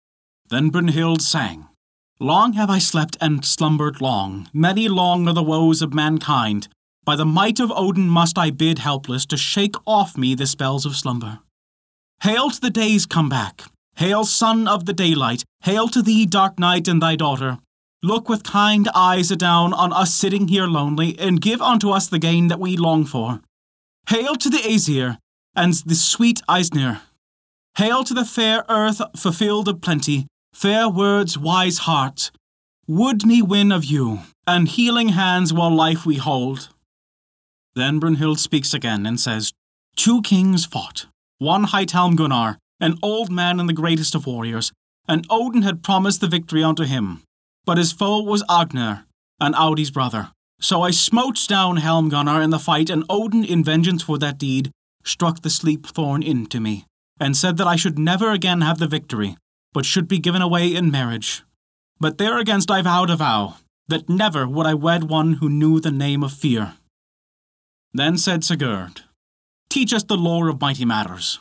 Then 0.49 0.70
Brunhild 0.70 1.20
sang, 1.20 1.68
Long 2.20 2.52
have 2.52 2.70
I 2.70 2.78
slept 2.78 3.16
and 3.20 3.44
slumbered 3.44 4.00
long, 4.00 4.49
many 4.52 4.88
long 4.88 5.26
are 5.28 5.34
the 5.34 5.42
woes 5.42 5.82
of 5.82 5.92
mankind. 5.92 6.68
By 7.04 7.16
the 7.16 7.26
might 7.26 7.61
of 7.61 7.70
Odin 7.70 8.08
must 8.08 8.38
I 8.38 8.50
bid 8.50 8.78
helpless 8.78 9.26
to 9.26 9.37
shake 9.37 9.76
off 9.87 10.16
me 10.16 10.34
the 10.34 10.46
spells 10.46 10.87
of 10.87 10.96
slumber. 10.96 11.40
Hail 12.23 12.50
to 12.50 12.61
the 12.61 12.70
days 12.70 13.04
come 13.04 13.28
back! 13.28 13.64
Hail, 13.96 14.25
son 14.25 14.66
of 14.66 14.87
the 14.87 14.92
daylight! 14.92 15.44
Hail 15.62 15.88
to 15.88 16.02
thee, 16.02 16.26
dark 16.26 16.58
night, 16.58 16.88
and 16.88 17.02
thy 17.02 17.16
daughter! 17.16 17.58
Look 18.02 18.28
with 18.28 18.42
kind 18.42 18.88
eyes 18.94 19.30
adown 19.30 19.73
on 19.73 19.92
us 19.92 20.14
sitting 20.14 20.49
here 20.49 20.66
lonely, 20.66 21.18
and 21.18 21.40
give 21.40 21.61
unto 21.61 21.90
us 21.90 22.08
the 22.08 22.18
gain 22.18 22.49
that 22.49 22.61
we 22.61 22.76
long 22.76 23.04
for. 23.04 23.40
Hail 24.08 24.34
to 24.37 24.50
the 24.50 24.66
Aesir 24.66 25.18
and 25.54 25.75
the 25.87 25.94
sweet 25.94 26.40
Eisnir. 26.49 27.00
Hail 27.76 28.04
to 28.04 28.14
the 28.14 28.25
fair 28.25 28.64
earth 28.68 29.00
fulfilled 29.16 29.68
of 29.68 29.80
plenty, 29.80 30.26
Fair 30.54 30.88
words, 30.88 31.37
wise 31.37 31.78
heart, 31.78 32.30
would 32.87 33.26
me 33.26 33.42
win 33.42 33.73
of 33.73 33.84
you, 33.84 34.20
and 34.46 34.68
healing 34.68 35.08
hands 35.08 35.52
while 35.52 35.75
life 35.75 36.06
we 36.06 36.16
hold. 36.16 36.68
Then 37.74 38.00
Brunhild 38.00 38.38
speaks 38.38 38.72
again 38.72 39.04
and 39.06 39.18
says, 39.18 39.52
Two 39.96 40.22
kings 40.22 40.64
fought, 40.64 41.06
one 41.38 41.64
hight 41.64 41.90
Helm 41.90 42.16
Gunnar, 42.16 42.58
an 42.80 42.96
old 43.02 43.30
man 43.30 43.58
and 43.58 43.68
the 43.68 43.72
greatest 43.72 44.14
of 44.14 44.26
warriors, 44.26 44.72
and 45.08 45.26
Odin 45.28 45.62
had 45.62 45.82
promised 45.82 46.20
the 46.20 46.28
victory 46.28 46.62
unto 46.62 46.84
him. 46.84 47.22
But 47.64 47.78
his 47.78 47.92
foe 47.92 48.22
was 48.22 48.44
Agnar, 48.48 49.06
and 49.40 49.54
Audi's 49.54 49.90
brother. 49.90 50.30
So 50.60 50.82
I 50.82 50.90
smote 50.90 51.46
down 51.48 51.78
Helm 51.78 52.08
Gunnar 52.08 52.40
in 52.40 52.50
the 52.50 52.58
fight, 52.58 52.90
and 52.90 53.04
Odin, 53.10 53.44
in 53.44 53.64
vengeance 53.64 54.02
for 54.02 54.18
that 54.18 54.38
deed, 54.38 54.70
struck 55.04 55.42
the 55.42 55.50
sleep 55.50 55.86
thorn 55.86 56.22
into 56.22 56.60
me, 56.60 56.86
and 57.18 57.36
said 57.36 57.56
that 57.56 57.66
I 57.66 57.76
should 57.76 57.98
never 57.98 58.30
again 58.30 58.60
have 58.60 58.78
the 58.78 58.86
victory, 58.86 59.36
but 59.72 59.84
should 59.84 60.08
be 60.08 60.18
given 60.18 60.42
away 60.42 60.74
in 60.74 60.90
marriage. 60.90 61.42
But 61.98 62.18
thereagainst 62.18 62.70
I 62.70 62.82
vowed 62.82 63.10
a 63.10 63.16
vow, 63.16 63.56
that 63.88 64.08
never 64.08 64.48
would 64.48 64.66
I 64.66 64.74
wed 64.74 65.04
one 65.04 65.34
who 65.34 65.48
knew 65.48 65.80
the 65.80 65.90
name 65.90 66.22
of 66.22 66.32
fear. 66.32 66.74
Then 67.96 68.18
said 68.18 68.42
Sigurd, 68.42 69.02
Teach 69.70 69.94
us 69.94 70.02
the 70.02 70.16
lore 70.16 70.48
of 70.48 70.60
mighty 70.60 70.84
matters. 70.84 71.38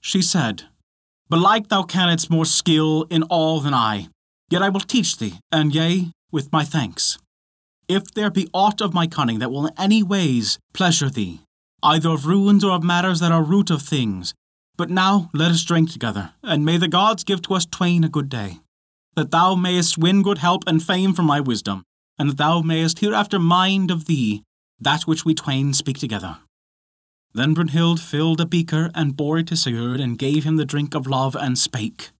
She 0.00 0.20
said, 0.20 0.64
Belike 1.30 1.68
thou 1.68 1.84
canst 1.84 2.28
more 2.28 2.44
skill 2.44 3.06
in 3.08 3.22
all 3.24 3.60
than 3.60 3.72
I, 3.72 4.08
yet 4.50 4.62
I 4.62 4.68
will 4.68 4.80
teach 4.80 5.16
thee, 5.16 5.38
and 5.52 5.72
yea, 5.72 6.10
with 6.32 6.52
my 6.52 6.64
thanks. 6.64 7.18
If 7.88 8.12
there 8.14 8.30
be 8.30 8.48
aught 8.52 8.80
of 8.80 8.94
my 8.94 9.06
cunning 9.06 9.38
that 9.38 9.52
will 9.52 9.68
in 9.68 9.74
any 9.78 10.02
ways 10.02 10.58
pleasure 10.74 11.08
thee, 11.08 11.42
either 11.84 12.10
of 12.10 12.26
runes 12.26 12.64
or 12.64 12.72
of 12.72 12.82
matters 12.82 13.20
that 13.20 13.30
are 13.30 13.44
root 13.44 13.70
of 13.70 13.82
things, 13.82 14.34
but 14.76 14.90
now 14.90 15.30
let 15.32 15.52
us 15.52 15.62
drink 15.62 15.92
together, 15.92 16.32
and 16.42 16.64
may 16.64 16.78
the 16.78 16.88
gods 16.88 17.22
give 17.22 17.42
to 17.42 17.54
us 17.54 17.64
twain 17.64 18.02
a 18.02 18.08
good 18.08 18.28
day, 18.28 18.58
that 19.14 19.30
thou 19.30 19.54
mayest 19.54 19.98
win 19.98 20.22
good 20.22 20.38
help 20.38 20.64
and 20.66 20.82
fame 20.82 21.14
from 21.14 21.26
my 21.26 21.40
wisdom, 21.40 21.84
and 22.18 22.30
that 22.30 22.38
thou 22.38 22.60
mayest 22.60 22.98
hereafter 22.98 23.38
mind 23.38 23.92
of 23.92 24.06
thee 24.06 24.42
that 24.80 25.02
which 25.02 25.24
we 25.24 25.34
twain 25.34 25.72
speak 25.72 25.98
together. 25.98 26.38
Then 27.32 27.54
Brunhild 27.54 28.00
filled 28.00 28.40
a 28.40 28.46
beaker 28.46 28.90
and 28.94 29.16
bore 29.16 29.38
it 29.38 29.48
to 29.48 29.56
Sigurd, 29.56 30.00
and 30.00 30.18
gave 30.18 30.44
him 30.44 30.56
the 30.56 30.64
drink 30.64 30.94
of 30.94 31.06
love, 31.06 31.36
and 31.36 31.58
spake. 31.58 32.10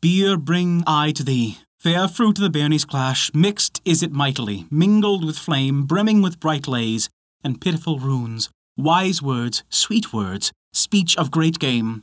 Beer 0.00 0.36
bring 0.36 0.84
I 0.86 1.12
to 1.12 1.24
thee, 1.24 1.58
fair 1.78 2.06
fruit 2.06 2.38
of 2.38 2.42
the 2.42 2.50
byrnie's 2.50 2.84
clash, 2.84 3.32
mixed 3.32 3.80
is 3.84 4.02
it 4.02 4.12
mightily, 4.12 4.66
mingled 4.70 5.24
with 5.24 5.38
flame, 5.38 5.84
brimming 5.84 6.20
with 6.20 6.38
bright 6.38 6.68
lays, 6.68 7.08
and 7.42 7.60
pitiful 7.60 7.98
runes, 7.98 8.50
wise 8.76 9.22
words, 9.22 9.64
sweet 9.70 10.12
words, 10.12 10.52
speech 10.72 11.16
of 11.16 11.30
great 11.30 11.58
game. 11.58 12.02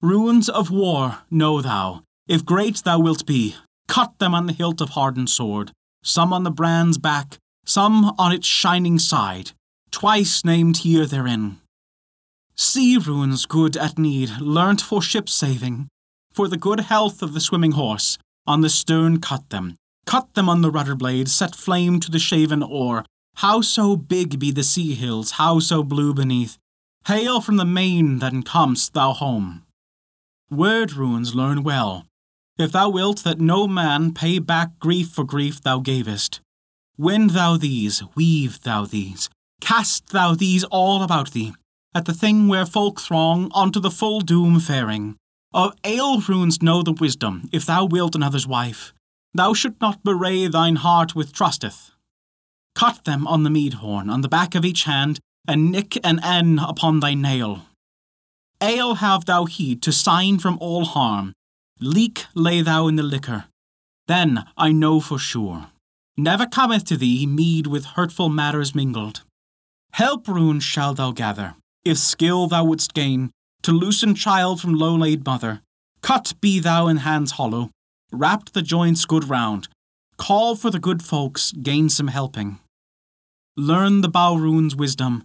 Runes 0.00 0.48
of 0.48 0.70
war, 0.70 1.18
know 1.30 1.60
thou, 1.60 2.02
if 2.28 2.44
great 2.44 2.84
thou 2.84 3.00
wilt 3.00 3.26
be, 3.26 3.56
cut 3.88 4.18
them 4.18 4.34
on 4.34 4.46
the 4.46 4.52
hilt 4.52 4.80
of 4.80 4.90
hardened 4.90 5.30
sword, 5.30 5.72
some 6.02 6.32
on 6.32 6.44
the 6.44 6.50
brand's 6.50 6.98
back, 6.98 7.38
some 7.64 8.14
on 8.18 8.32
its 8.32 8.46
shining 8.46 8.98
side, 8.98 9.52
twice 9.90 10.44
named 10.44 10.78
here 10.78 11.06
therein. 11.06 11.58
Sea 12.54 12.98
runes 12.98 13.46
good 13.46 13.76
at 13.76 13.98
need, 13.98 14.30
learnt 14.40 14.80
for 14.80 15.02
ship 15.02 15.28
saving, 15.28 15.88
for 16.32 16.48
the 16.48 16.56
good 16.56 16.80
health 16.80 17.22
of 17.22 17.34
the 17.34 17.40
swimming 17.40 17.72
horse, 17.72 18.18
on 18.46 18.60
the 18.60 18.68
stern 18.68 19.20
cut 19.20 19.50
them, 19.50 19.76
cut 20.06 20.34
them 20.34 20.48
on 20.48 20.62
the 20.62 20.70
rudder 20.70 20.94
blade, 20.94 21.28
set 21.28 21.54
flame 21.54 22.00
to 22.00 22.10
the 22.10 22.18
shaven 22.18 22.62
oar. 22.62 23.04
How 23.38 23.62
so 23.62 23.96
big 23.96 24.38
be 24.38 24.52
the 24.52 24.62
sea 24.62 24.94
hills, 24.94 25.32
how 25.32 25.58
so 25.58 25.82
blue 25.82 26.14
beneath, 26.14 26.56
Hail 27.06 27.42
from 27.42 27.58
the 27.58 27.66
main, 27.66 28.18
then 28.18 28.42
comest 28.42 28.94
thou 28.94 29.12
home. 29.12 29.64
Word 30.50 30.94
runes 30.94 31.34
learn 31.34 31.62
well, 31.62 32.06
if 32.58 32.72
thou 32.72 32.88
wilt 32.88 33.24
that 33.24 33.38
no 33.38 33.66
man 33.68 34.14
pay 34.14 34.38
back 34.38 34.78
grief 34.78 35.10
for 35.10 35.22
grief 35.22 35.60
thou 35.60 35.80
gavest. 35.80 36.40
Win 36.96 37.28
thou 37.28 37.56
these, 37.56 38.02
weave 38.14 38.62
thou 38.62 38.84
these, 38.84 39.28
cast 39.60 40.10
thou 40.10 40.34
these 40.34 40.62
all 40.64 41.02
about 41.02 41.32
thee, 41.32 41.52
at 41.92 42.04
the 42.04 42.12
thing 42.12 42.46
where 42.46 42.64
folk 42.64 43.00
throng 43.00 43.50
unto 43.52 43.80
the 43.80 43.90
full 43.90 44.20
doom 44.20 44.60
faring. 44.60 45.16
Of 45.52 45.74
ale 45.84 46.20
runes 46.20 46.62
know 46.62 46.82
the 46.82 46.92
wisdom, 46.92 47.48
if 47.52 47.66
thou 47.66 47.84
wilt 47.84 48.14
another's 48.14 48.46
wife. 48.46 48.92
Thou 49.32 49.54
should 49.54 49.80
not 49.80 50.04
bewray 50.04 50.46
thine 50.46 50.76
heart 50.76 51.16
with 51.16 51.32
trusteth. 51.32 51.90
Cut 52.76 53.04
them 53.04 53.26
on 53.26 53.42
the 53.42 53.50
mead 53.50 53.74
horn, 53.74 54.08
on 54.08 54.20
the 54.20 54.28
back 54.28 54.54
of 54.54 54.64
each 54.64 54.84
hand, 54.84 55.18
and 55.46 55.72
nick 55.72 55.98
an 56.04 56.20
N 56.22 56.58
upon 56.60 57.00
thy 57.00 57.14
nail. 57.14 57.66
Ale 58.60 58.96
have 58.96 59.24
thou 59.24 59.44
heed 59.46 59.82
to 59.82 59.92
sign 59.92 60.38
from 60.38 60.58
all 60.60 60.84
harm, 60.84 61.32
leak 61.80 62.26
lay 62.34 62.62
thou 62.62 62.86
in 62.86 62.96
the 62.96 63.02
liquor. 63.02 63.46
Then 64.06 64.44
I 64.56 64.70
know 64.70 65.00
for 65.00 65.18
sure. 65.18 65.68
Never 66.16 66.46
cometh 66.46 66.84
to 66.84 66.96
thee 66.96 67.26
mead 67.26 67.66
with 67.66 67.96
hurtful 67.96 68.28
matters 68.28 68.74
mingled. 68.74 69.22
Help 69.92 70.28
rune 70.28 70.60
shalt 70.60 70.98
thou 70.98 71.10
gather, 71.10 71.56
if 71.84 71.98
skill 71.98 72.46
thou 72.46 72.64
wouldst 72.64 72.94
gain, 72.94 73.30
to 73.62 73.72
loosen 73.72 74.14
child 74.14 74.60
from 74.60 74.74
low 74.74 74.94
laid 74.94 75.26
mother. 75.26 75.62
Cut 76.02 76.34
be 76.40 76.60
thou 76.60 76.86
in 76.86 76.98
hands 76.98 77.32
hollow, 77.32 77.70
wrapped 78.12 78.54
the 78.54 78.62
joints 78.62 79.04
good 79.06 79.28
round. 79.28 79.68
Call 80.16 80.54
for 80.54 80.70
the 80.70 80.78
good 80.78 81.02
folks, 81.02 81.50
gain 81.50 81.88
some 81.88 82.08
helping. 82.08 82.60
Learn 83.56 84.00
the 84.00 84.08
bow 84.08 84.36
rune's 84.36 84.76
wisdom, 84.76 85.24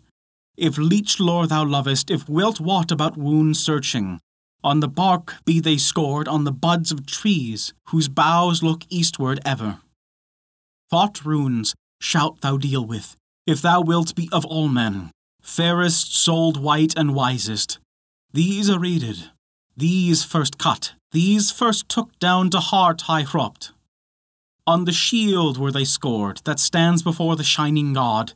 if 0.58 0.78
leech 0.78 1.20
lore 1.20 1.48
thou 1.48 1.64
lovest, 1.64 2.10
if 2.10 2.28
wilt 2.28 2.60
wot 2.60 2.92
about 2.92 3.16
wound 3.16 3.58
searching, 3.58 4.20
on 4.64 4.80
the 4.80 4.90
bark 4.90 5.36
be 5.46 5.60
they 5.60 5.78
scored 5.78 6.28
on 6.28 6.44
the 6.44 6.52
buds 6.52 6.92
of 6.92 7.06
trees, 7.06 7.74
whose 7.90 8.10
boughs 8.10 8.62
look 8.64 8.84
eastward 8.90 9.40
ever. 9.46 9.80
Thought 10.90 11.24
runes 11.24 11.76
shalt 12.02 12.42
thou 12.42 12.58
deal 12.58 12.84
with, 12.84 13.16
if 13.46 13.62
thou 13.62 13.82
wilt 13.82 14.16
be 14.16 14.28
of 14.32 14.46
all 14.46 14.68
men, 14.68 15.12
fairest 15.42 16.16
souled 16.16 16.58
white 16.62 16.98
and 16.98 17.14
wisest. 17.14 17.78
These 18.34 18.70
are 18.70 18.80
readed, 18.80 19.30
these 19.78 20.24
first 20.24 20.58
cut, 20.58 20.94
these 21.12 21.52
first 21.52 21.90
took 21.90 22.18
down 22.20 22.50
to 22.50 22.60
heart 22.60 23.02
high 23.02 23.24
Hropt. 23.24 23.72
On 24.66 24.86
the 24.86 24.92
shield 24.92 25.58
were 25.58 25.72
they 25.72 25.86
scored, 25.86 26.42
that 26.46 26.60
stands 26.60 27.04
before 27.04 27.36
the 27.36 27.44
shining 27.44 27.94
God, 27.94 28.34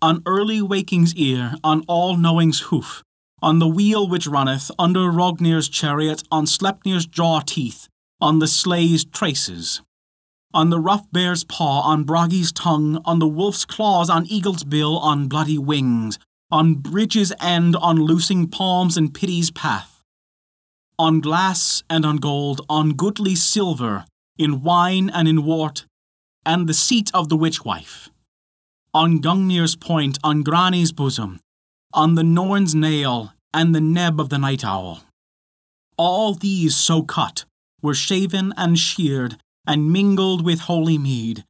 on 0.00 0.22
early 0.24 0.62
waking's 0.62 1.14
ear, 1.16 1.54
on 1.64 1.84
all 1.88 2.16
knowing's 2.16 2.60
hoof, 2.60 3.02
on 3.42 3.58
the 3.58 3.68
wheel 3.68 4.08
which 4.08 4.26
runneth, 4.26 4.70
under 4.78 5.10
Rognir's 5.10 5.68
chariot, 5.68 6.22
on 6.30 6.46
Sleipnir's 6.46 7.06
jaw 7.06 7.40
teeth, 7.40 7.88
on 8.20 8.38
the 8.38 8.48
sleigh's 8.48 9.04
traces, 9.04 9.82
on 10.54 10.70
the 10.70 10.80
rough 10.80 11.10
bear's 11.12 11.44
paw, 11.44 11.80
on 11.82 12.04
Bragi's 12.04 12.52
tongue, 12.52 13.00
on 13.04 13.18
the 13.18 13.28
wolf's 13.28 13.64
claws, 13.64 14.08
on 14.08 14.26
eagle's 14.26 14.64
bill, 14.64 14.98
on 14.98 15.28
bloody 15.28 15.58
wings, 15.58 16.18
on 16.50 16.74
bridge's 16.74 17.32
end, 17.40 17.76
on 17.76 17.96
loosing 17.96 18.48
palms 18.48 18.96
and 18.96 19.14
pity's 19.14 19.50
path, 19.50 20.02
on 20.98 21.20
glass 21.20 21.82
and 21.90 22.06
on 22.06 22.16
gold, 22.16 22.60
on 22.68 22.94
goodly 22.94 23.34
silver, 23.34 24.04
in 24.38 24.62
wine 24.62 25.10
and 25.12 25.28
in 25.28 25.44
wort, 25.44 25.84
and 26.46 26.68
the 26.68 26.74
seat 26.74 27.10
of 27.12 27.28
the 27.28 27.36
witch 27.36 27.64
wife 27.64 28.08
on 28.94 29.20
Gungnir's 29.20 29.76
point, 29.76 30.18
on 30.24 30.42
Grani's 30.42 30.92
bosom, 30.92 31.40
on 31.92 32.14
the 32.14 32.22
Norn's 32.22 32.74
nail, 32.74 33.32
and 33.52 33.74
the 33.74 33.80
neb 33.80 34.20
of 34.20 34.28
the 34.28 34.38
night 34.38 34.64
owl. 34.64 35.02
All 35.96 36.34
these 36.34 36.74
so 36.74 37.02
cut 37.02 37.44
were 37.82 37.94
shaven 37.94 38.52
and 38.56 38.78
sheared, 38.78 39.36
and 39.68 39.92
mingled 39.92 40.44
with 40.44 40.60
holy 40.60 40.98
mead, 40.98 41.44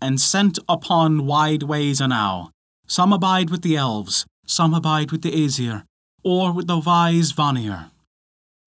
and 0.00 0.18
sent 0.18 0.58
upon 0.66 1.26
wide 1.26 1.64
ways 1.64 2.00
enow. 2.00 2.50
Some 2.86 3.12
abide 3.12 3.50
with 3.50 3.60
the 3.60 3.76
elves, 3.76 4.24
some 4.46 4.72
abide 4.72 5.12
with 5.12 5.20
the 5.20 5.44
Aesir, 5.44 5.84
or 6.22 6.52
with 6.52 6.66
the 6.66 6.78
wise 6.78 7.32
Vanir. 7.32 7.90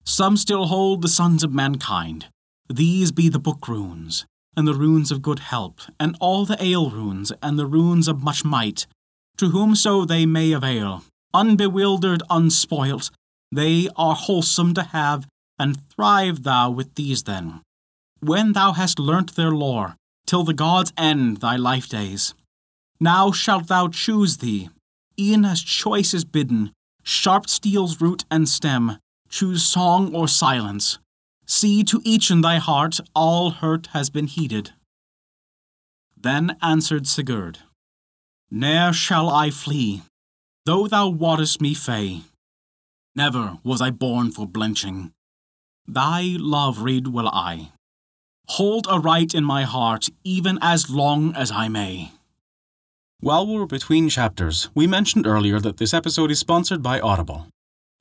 Some 0.04 0.36
still 0.36 0.66
hold 0.66 1.02
the 1.02 1.08
sons 1.08 1.42
of 1.42 1.52
mankind. 1.52 2.26
These 2.68 3.10
be 3.10 3.28
the 3.28 3.40
book 3.40 3.66
runes 3.66 4.26
and 4.58 4.66
the 4.66 4.74
runes 4.74 5.12
of 5.12 5.22
good 5.22 5.38
help, 5.38 5.80
and 6.00 6.16
all 6.18 6.44
the 6.44 6.60
ale 6.60 6.90
runes, 6.90 7.30
and 7.40 7.56
the 7.56 7.64
runes 7.64 8.08
of 8.08 8.24
much 8.24 8.44
might, 8.44 8.88
to 9.36 9.50
whomso 9.50 10.04
they 10.04 10.26
may 10.26 10.50
avail. 10.50 11.04
Unbewildered, 11.32 12.22
unspoilt, 12.28 13.12
they 13.52 13.88
are 13.94 14.16
wholesome 14.16 14.74
to 14.74 14.82
have, 14.82 15.28
and 15.60 15.78
thrive 15.88 16.42
thou 16.42 16.70
with 16.70 16.92
these 16.96 17.22
then. 17.22 17.60
When 18.20 18.52
thou 18.52 18.72
hast 18.72 18.98
learnt 18.98 19.34
their 19.34 19.50
lore, 19.50 19.96
till 20.26 20.44
the 20.44 20.54
gods 20.54 20.92
end 20.96 21.38
thy 21.38 21.56
life 21.56 21.88
days. 21.88 22.34
Now 23.00 23.30
shalt 23.32 23.68
thou 23.68 23.88
choose 23.88 24.38
thee, 24.38 24.70
e'en 25.18 25.44
as 25.44 25.62
choice 25.62 26.12
is 26.12 26.24
bidden, 26.24 26.72
sharp 27.02 27.48
steel's 27.48 28.00
root 28.00 28.24
and 28.30 28.48
stem, 28.48 28.98
choose 29.28 29.64
song 29.64 30.14
or 30.14 30.26
silence, 30.26 30.98
See 31.50 31.82
to 31.84 32.02
each 32.04 32.30
in 32.30 32.42
thy 32.42 32.58
heart 32.58 33.00
all 33.14 33.50
hurt 33.50 33.86
has 33.88 34.10
been 34.10 34.26
heeded. 34.26 34.72
Then 36.14 36.58
answered 36.60 37.06
Sigurd, 37.06 37.60
Ne'er 38.50 38.92
shall 38.92 39.30
I 39.30 39.48
flee, 39.48 40.02
though 40.66 40.86
thou 40.86 41.08
wottest 41.08 41.62
me 41.62 41.72
fey. 41.72 42.20
Never 43.16 43.56
was 43.64 43.80
I 43.80 43.88
born 43.90 44.30
for 44.30 44.46
blenching. 44.46 45.12
Thy 45.86 46.36
love 46.38 46.82
read 46.82 47.08
will 47.08 47.28
I, 47.28 47.72
hold 48.50 48.86
aright 48.88 49.34
in 49.34 49.44
my 49.44 49.64
heart 49.64 50.08
even 50.24 50.58
as 50.62 50.90
long 50.90 51.34
as 51.34 51.50
I 51.50 51.68
may. 51.68 52.12
While 53.20 53.46
we 53.46 53.58
were 53.58 53.66
between 53.66 54.08
chapters, 54.08 54.70
we 54.74 54.86
mentioned 54.86 55.26
earlier 55.26 55.58
that 55.60 55.76
this 55.76 55.92
episode 55.92 56.30
is 56.30 56.38
sponsored 56.38 56.82
by 56.82 57.00
Audible. 57.00 57.48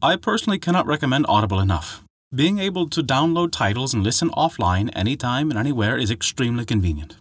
I 0.02 0.16
personally 0.16 0.60
cannot 0.60 0.86
recommend 0.86 1.26
Audible 1.28 1.60
enough. 1.60 2.04
Being 2.34 2.60
able 2.60 2.88
to 2.90 3.02
download 3.02 3.52
titles 3.52 3.94
and 3.94 4.04
listen 4.04 4.30
offline 4.32 4.92
anytime 4.94 5.50
and 5.50 5.58
anywhere 5.60 5.98
is 5.98 6.12
extremely 6.12 6.66
convenient. 6.66 7.16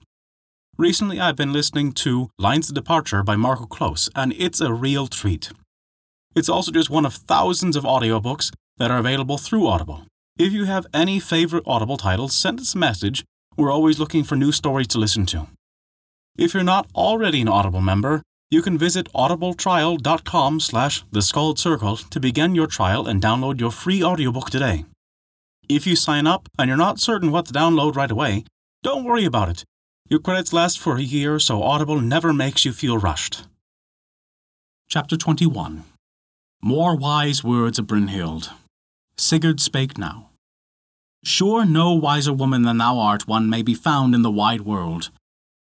Recently, 0.76 1.18
I've 1.18 1.36
been 1.36 1.54
listening 1.54 1.92
to 1.92 2.28
Lines 2.38 2.68
of 2.68 2.74
Departure 2.74 3.22
by 3.22 3.34
Marko 3.34 3.64
Kloos, 3.64 4.10
and 4.14 4.34
it's 4.34 4.60
a 4.60 4.74
real 4.74 5.06
treat. 5.06 5.50
It's 6.34 6.50
also 6.50 6.70
just 6.70 6.90
one 6.90 7.06
of 7.06 7.14
thousands 7.14 7.76
of 7.76 7.84
audiobooks 7.84 8.52
that 8.76 8.90
are 8.90 8.98
available 8.98 9.38
through 9.38 9.66
Audible. 9.66 10.02
If 10.38 10.52
you 10.52 10.66
have 10.66 10.86
any 10.92 11.18
favorite 11.18 11.64
Audible 11.66 11.96
titles, 11.96 12.36
send 12.36 12.60
us 12.60 12.74
a 12.74 12.78
message. 12.78 13.24
We're 13.56 13.72
always 13.72 13.98
looking 13.98 14.22
for 14.22 14.36
new 14.36 14.52
stories 14.52 14.86
to 14.88 14.98
listen 14.98 15.24
to. 15.26 15.46
If 16.36 16.52
you're 16.52 16.62
not 16.62 16.90
already 16.94 17.40
an 17.40 17.48
Audible 17.48 17.80
member, 17.80 18.20
you 18.50 18.60
can 18.60 18.76
visit 18.76 19.10
audibletrial.com 19.14 20.60
slash 20.60 21.04
the 21.10 21.22
Skald 21.22 21.58
Circle 21.58 21.96
to 21.96 22.20
begin 22.20 22.54
your 22.54 22.66
trial 22.66 23.06
and 23.06 23.22
download 23.22 23.60
your 23.60 23.70
free 23.70 24.02
audiobook 24.02 24.50
today. 24.50 24.84
If 25.70 25.86
you 25.86 25.96
sign 25.96 26.26
up 26.26 26.50
and 26.58 26.68
you're 26.68 26.76
not 26.76 27.00
certain 27.00 27.30
what 27.30 27.46
to 27.46 27.54
download 27.54 27.96
right 27.96 28.10
away, 28.10 28.44
don't 28.82 29.04
worry 29.04 29.24
about 29.24 29.48
it. 29.48 29.64
Your 30.10 30.20
credits 30.20 30.52
last 30.52 30.78
for 30.78 30.96
a 30.96 31.02
year, 31.02 31.38
so 31.38 31.62
Audible 31.62 31.98
never 31.98 32.34
makes 32.34 32.66
you 32.66 32.72
feel 32.74 32.98
rushed. 32.98 33.46
Chapter 34.86 35.16
21 35.16 35.84
More 36.62 36.94
Wise 36.94 37.42
Words 37.42 37.78
of 37.78 37.86
Brynhild. 37.86 38.50
Sigurd 39.16 39.60
spake 39.60 39.96
now. 39.96 40.25
Sure, 41.26 41.64
no 41.64 41.92
wiser 41.92 42.32
woman 42.32 42.62
than 42.62 42.78
thou 42.78 43.00
art 43.00 43.26
one 43.26 43.50
may 43.50 43.60
be 43.60 43.74
found 43.74 44.14
in 44.14 44.22
the 44.22 44.30
wide 44.30 44.60
world. 44.60 45.10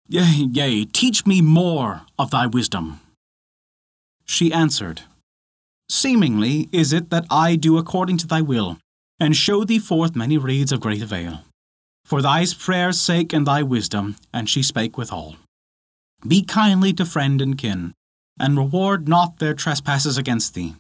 Yea, 0.09 0.49
yea, 0.51 0.85
teach 0.85 1.23
me 1.27 1.39
more 1.39 2.01
of 2.17 2.31
thy 2.31 2.47
wisdom. 2.47 2.99
She 4.25 4.51
answered, 4.51 5.03
Seemingly 5.87 6.67
is 6.71 6.91
it 6.91 7.11
that 7.11 7.27
I 7.29 7.55
do 7.55 7.77
according 7.77 8.17
to 8.17 8.27
thy 8.27 8.41
will, 8.41 8.79
and 9.19 9.35
show 9.35 9.63
thee 9.63 9.77
forth 9.77 10.15
many 10.15 10.35
redes 10.35 10.71
of 10.71 10.79
great 10.81 11.03
avail. 11.03 11.41
For 12.05 12.23
thy 12.23 12.43
prayer's 12.57 12.99
sake 12.99 13.31
and 13.31 13.45
thy 13.45 13.61
wisdom, 13.61 14.15
and 14.33 14.49
she 14.49 14.63
spake 14.63 14.97
withal. 14.97 15.35
Be 16.27 16.41
kindly 16.41 16.91
to 16.93 17.05
friend 17.05 17.39
and 17.39 17.55
kin, 17.55 17.93
and 18.39 18.57
reward 18.57 19.07
not 19.07 19.37
their 19.37 19.53
trespasses 19.53 20.17
against 20.17 20.55
thee. 20.55 20.73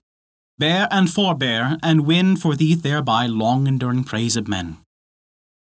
Bear 0.61 0.87
and 0.91 1.09
forbear, 1.09 1.79
and 1.81 2.05
win 2.05 2.37
for 2.37 2.55
thee 2.55 2.75
thereby 2.75 3.25
long 3.25 3.65
enduring 3.65 4.03
praise 4.03 4.37
of 4.37 4.47
men. 4.47 4.77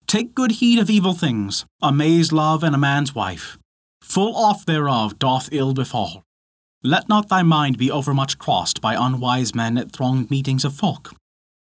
Take 0.09 0.35
good 0.35 0.59
heed 0.59 0.81
of 0.81 0.91
evil 0.91 1.13
things, 1.13 1.65
amaze 1.81 2.33
love 2.33 2.65
and 2.65 2.75
a 2.75 2.79
man's 2.79 3.15
wife. 3.15 3.59
Full 4.03 4.35
oft 4.35 4.67
thereof 4.67 5.17
doth 5.21 5.51
ill 5.53 5.73
befall. 5.73 6.25
Let 6.83 7.09
not 7.09 7.29
thy 7.29 7.45
mind 7.45 7.79
be 7.79 7.93
overmuch 7.93 8.39
crossed 8.39 8.81
by 8.81 8.97
unwise 8.97 9.55
men 9.55 9.79
at 9.79 9.93
thronged 9.93 10.33
meetings 10.33 10.65
of 10.65 10.75
folk. 10.75 11.15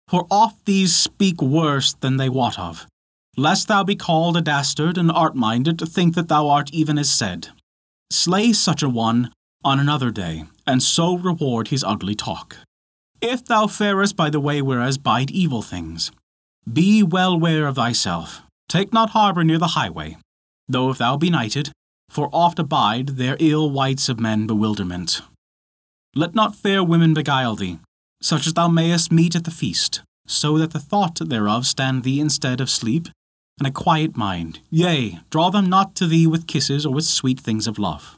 For 0.07 0.25
oft 0.31 0.65
these 0.65 0.95
speak 0.95 1.39
worse 1.39 1.93
than 1.93 2.17
they 2.17 2.29
wot 2.29 2.57
of, 2.57 2.87
lest 3.35 3.67
thou 3.67 3.83
be 3.83 3.95
called 3.95 4.35
a 4.35 4.41
dastard 4.41 4.97
and 4.97 5.11
art 5.11 5.35
minded 5.35 5.77
to 5.77 5.85
think 5.85 6.15
that 6.15 6.27
thou 6.27 6.49
art 6.49 6.73
even 6.73 6.97
as 6.97 7.11
said. 7.11 7.49
Slay 8.11 8.51
such 8.51 8.81
a 8.81 8.89
one 8.89 9.31
on 9.63 9.79
another 9.79 10.09
day, 10.09 10.45
and 10.65 10.81
so 10.81 11.15
reward 11.15 11.67
his 11.67 11.83
ugly 11.83 12.15
talk. 12.15 12.57
If 13.21 13.45
thou 13.45 13.65
farest 13.65 14.15
by 14.15 14.29
the 14.29 14.39
way 14.39 14.61
whereas 14.61 14.99
bide 14.99 15.31
evil 15.31 15.63
things, 15.63 16.11
be 16.71 17.01
well 17.01 17.39
ware 17.39 17.65
of 17.65 17.75
thyself. 17.75 18.43
Take 18.69 18.93
not 18.93 19.11
harbour 19.11 19.43
near 19.43 19.57
the 19.57 19.73
highway, 19.79 20.17
though 20.67 20.91
if 20.91 20.99
thou 20.99 21.17
be 21.17 21.29
knighted, 21.29 21.71
for 22.09 22.29
oft 22.31 22.59
abide 22.59 23.09
there 23.17 23.37
ill 23.39 23.71
wights 23.71 24.07
of 24.07 24.19
men 24.19 24.45
bewilderment. 24.45 25.21
Let 26.15 26.35
not 26.35 26.55
fair 26.55 26.83
women 26.83 27.13
beguile 27.13 27.55
thee, 27.55 27.79
such 28.21 28.45
as 28.45 28.53
thou 28.53 28.67
mayest 28.67 29.11
meet 29.11 29.35
at 29.35 29.45
the 29.45 29.51
feast, 29.51 30.01
so 30.27 30.57
that 30.59 30.71
the 30.71 30.79
thought 30.79 31.19
thereof 31.19 31.65
stand 31.65 32.03
thee 32.03 32.19
instead 32.19 32.61
of 32.61 32.69
sleep, 32.69 33.07
and 33.57 33.67
a 33.67 33.71
quiet 33.71 34.15
mind. 34.15 34.59
Yea, 34.69 35.19
draw 35.31 35.49
them 35.49 35.67
not 35.67 35.95
to 35.95 36.05
thee 36.05 36.27
with 36.27 36.45
kisses 36.45 36.85
or 36.85 36.93
with 36.93 37.05
sweet 37.05 37.39
things 37.39 37.65
of 37.65 37.79
love. 37.79 38.16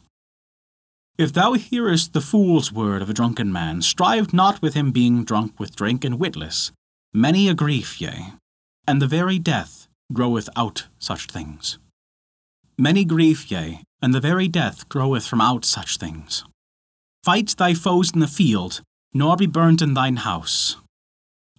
If 1.19 1.33
thou 1.33 1.51
hearest 1.51 2.13
the 2.13 2.21
fool's 2.21 2.71
word 2.71 3.01
of 3.01 3.09
a 3.09 3.13
drunken 3.13 3.51
man, 3.51 3.81
strive 3.81 4.31
not 4.31 4.61
with 4.61 4.73
him 4.73 4.93
being 4.93 5.25
drunk 5.25 5.59
with 5.59 5.75
drink 5.75 6.05
and 6.05 6.17
witless. 6.17 6.71
Many 7.13 7.49
a 7.49 7.53
grief, 7.53 7.99
yea, 7.99 8.35
and 8.87 9.01
the 9.01 9.05
very 9.07 9.37
death 9.37 9.89
groweth 10.13 10.47
out 10.55 10.87
such 10.97 11.25
things. 11.25 11.77
Many 12.77 13.03
grief, 13.03 13.51
yea, 13.51 13.83
and 14.01 14.13
the 14.13 14.21
very 14.21 14.47
death 14.47 14.87
groweth 14.87 15.27
from 15.27 15.41
out 15.41 15.65
such 15.65 15.97
things. 15.97 16.45
Fight 17.25 17.53
thy 17.57 17.73
foes 17.73 18.13
in 18.13 18.21
the 18.21 18.25
field, 18.25 18.79
nor 19.13 19.35
be 19.35 19.45
burnt 19.45 19.81
in 19.81 19.95
thine 19.95 20.15
house. 20.15 20.77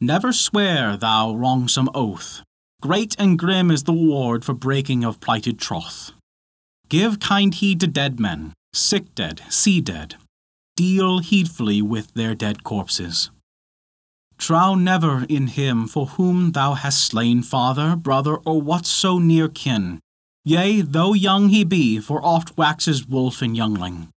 Never 0.00 0.32
swear 0.32 0.96
thou 0.96 1.34
wrongsome 1.34 1.90
oath. 1.94 2.40
Great 2.80 3.14
and 3.18 3.38
grim 3.38 3.70
is 3.70 3.82
the 3.82 3.92
reward 3.92 4.42
for 4.42 4.54
breaking 4.54 5.04
of 5.04 5.20
plighted 5.20 5.58
troth. 5.58 6.12
Give 6.88 7.20
kind 7.20 7.52
heed 7.52 7.78
to 7.80 7.86
dead 7.86 8.18
men, 8.18 8.54
sick 8.72 9.14
dead, 9.14 9.42
sea 9.48 9.80
dead. 9.80 10.16
Deal 10.76 11.18
heedfully 11.18 11.82
with 11.82 12.14
their 12.14 12.34
dead 12.34 12.64
corpses. 12.64 13.30
Trow 14.38 14.74
never 14.74 15.26
in 15.28 15.48
him 15.48 15.86
for 15.86 16.06
whom 16.06 16.52
thou 16.52 16.72
hast 16.72 17.04
slain 17.04 17.42
father, 17.42 17.94
brother, 17.94 18.36
or 18.36 18.62
whatso 18.62 19.18
near 19.18 19.48
kin. 19.48 20.00
Yea, 20.44 20.80
though 20.80 21.12
young 21.12 21.50
he 21.50 21.64
be, 21.64 22.00
for 22.00 22.24
oft 22.24 22.56
waxes 22.56 23.06
wolf 23.06 23.42
in 23.42 23.54
youngling. 23.54 24.08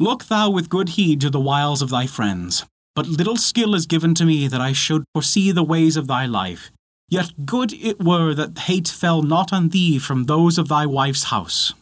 Look 0.00 0.24
thou 0.24 0.50
with 0.50 0.68
good 0.68 0.90
heed 0.90 1.20
to 1.20 1.30
the 1.30 1.40
wiles 1.40 1.80
of 1.80 1.90
thy 1.90 2.06
friends. 2.06 2.64
But 2.96 3.06
little 3.06 3.36
skill 3.36 3.74
is 3.74 3.86
given 3.86 4.14
to 4.16 4.24
me 4.24 4.48
that 4.48 4.60
I 4.60 4.72
should 4.72 5.04
foresee 5.14 5.52
the 5.52 5.62
ways 5.62 5.96
of 5.96 6.08
thy 6.08 6.26
life. 6.26 6.70
Yet 7.08 7.46
good 7.46 7.72
it 7.72 8.02
were 8.02 8.34
that 8.34 8.58
hate 8.58 8.88
fell 8.88 9.22
not 9.22 9.52
on 9.52 9.68
thee 9.68 9.98
from 9.98 10.24
those 10.24 10.58
of 10.58 10.68
thy 10.68 10.86
wife's 10.86 11.24
house. 11.24 11.72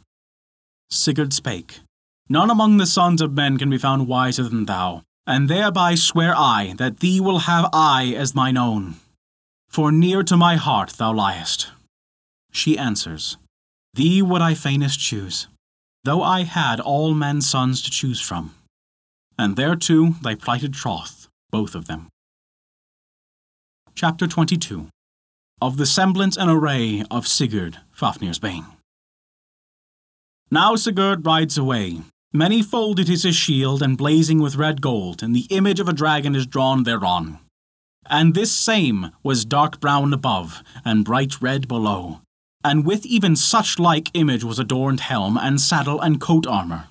Sigurd 0.91 1.33
spake, 1.33 1.81
None 2.29 2.51
among 2.51 2.77
the 2.77 2.87
sons 2.87 3.21
of 3.21 3.33
men 3.33 3.59
can 3.59 3.71
be 3.71 3.79
found 3.79 4.09
wiser 4.09 4.45
than 4.45 4.65
thou 4.65 5.03
and 5.27 5.49
thereby 5.49 5.95
swear 5.95 6.35
I 6.37 6.75
that 6.77 7.01
thee 7.01 7.21
will 7.21 7.41
have 7.41 7.69
I 7.73 8.15
as 8.17 8.35
mine 8.35 8.57
own. 8.57 8.97
For 9.69 9.91
near 9.91 10.23
to 10.25 10.37
my 10.37 10.57
heart 10.57 10.91
thou 10.91 11.13
liest. 11.13 11.69
She 12.53 12.79
answers, 12.79 13.37
Thee 13.95 14.23
would 14.23 14.43
I 14.43 14.55
fainest 14.55 15.01
choose, 15.01 15.49
though 16.05 16.23
I 16.23 16.43
had 16.43 16.81
all 16.81 17.15
men's 17.15 17.49
sons 17.49 17.83
to 17.83 17.91
choose 17.91 18.21
from, 18.21 18.55
and 19.39 19.57
thereto 19.57 20.11
thy 20.23 20.35
plighted 20.35 20.75
troth, 20.75 21.29
both 21.51 21.75
of 21.75 21.87
them. 21.87 22.09
Chapter 23.95 24.27
22 24.27 24.89
Of 25.61 25.77
the 25.77 25.87
Semblance 25.87 26.37
and 26.37 26.51
Array 26.51 27.05
of 27.11 27.27
Sigurd, 27.27 27.79
Fafnir's 27.93 28.39
Bane. 28.39 28.67
Now 30.51 30.77
Sigurd 30.77 31.27
rides 31.27 31.59
away, 31.59 32.03
Many 32.37 32.63
folded 32.63 33.09
is 33.09 33.23
his 33.23 33.37
shield, 33.37 33.81
and 33.81 33.97
blazing 33.97 34.41
with 34.41 34.57
red 34.57 34.81
gold, 34.81 35.23
and 35.23 35.37
the 35.37 35.47
image 35.51 35.79
of 35.79 35.89
a 35.89 35.93
dragon 35.93 36.35
is 36.35 36.49
drawn 36.49 36.83
thereon. 36.83 37.39
And 38.07 38.35
this 38.35 38.51
same 38.51 39.13
was 39.23 39.45
dark 39.45 39.79
brown 39.79 40.13
above, 40.13 40.61
and 40.85 41.05
bright 41.05 41.41
red 41.41 41.69
below. 41.69 42.23
And 42.65 42.85
with 42.85 43.07
even 43.07 43.37
such 43.37 43.79
like 43.79 44.11
image 44.15 44.43
was 44.43 44.59
adorned 44.59 44.99
helm, 44.99 45.39
and 45.39 45.61
saddle, 45.61 46.01
and 46.01 46.21
coat 46.21 46.45
armour. 46.45 46.89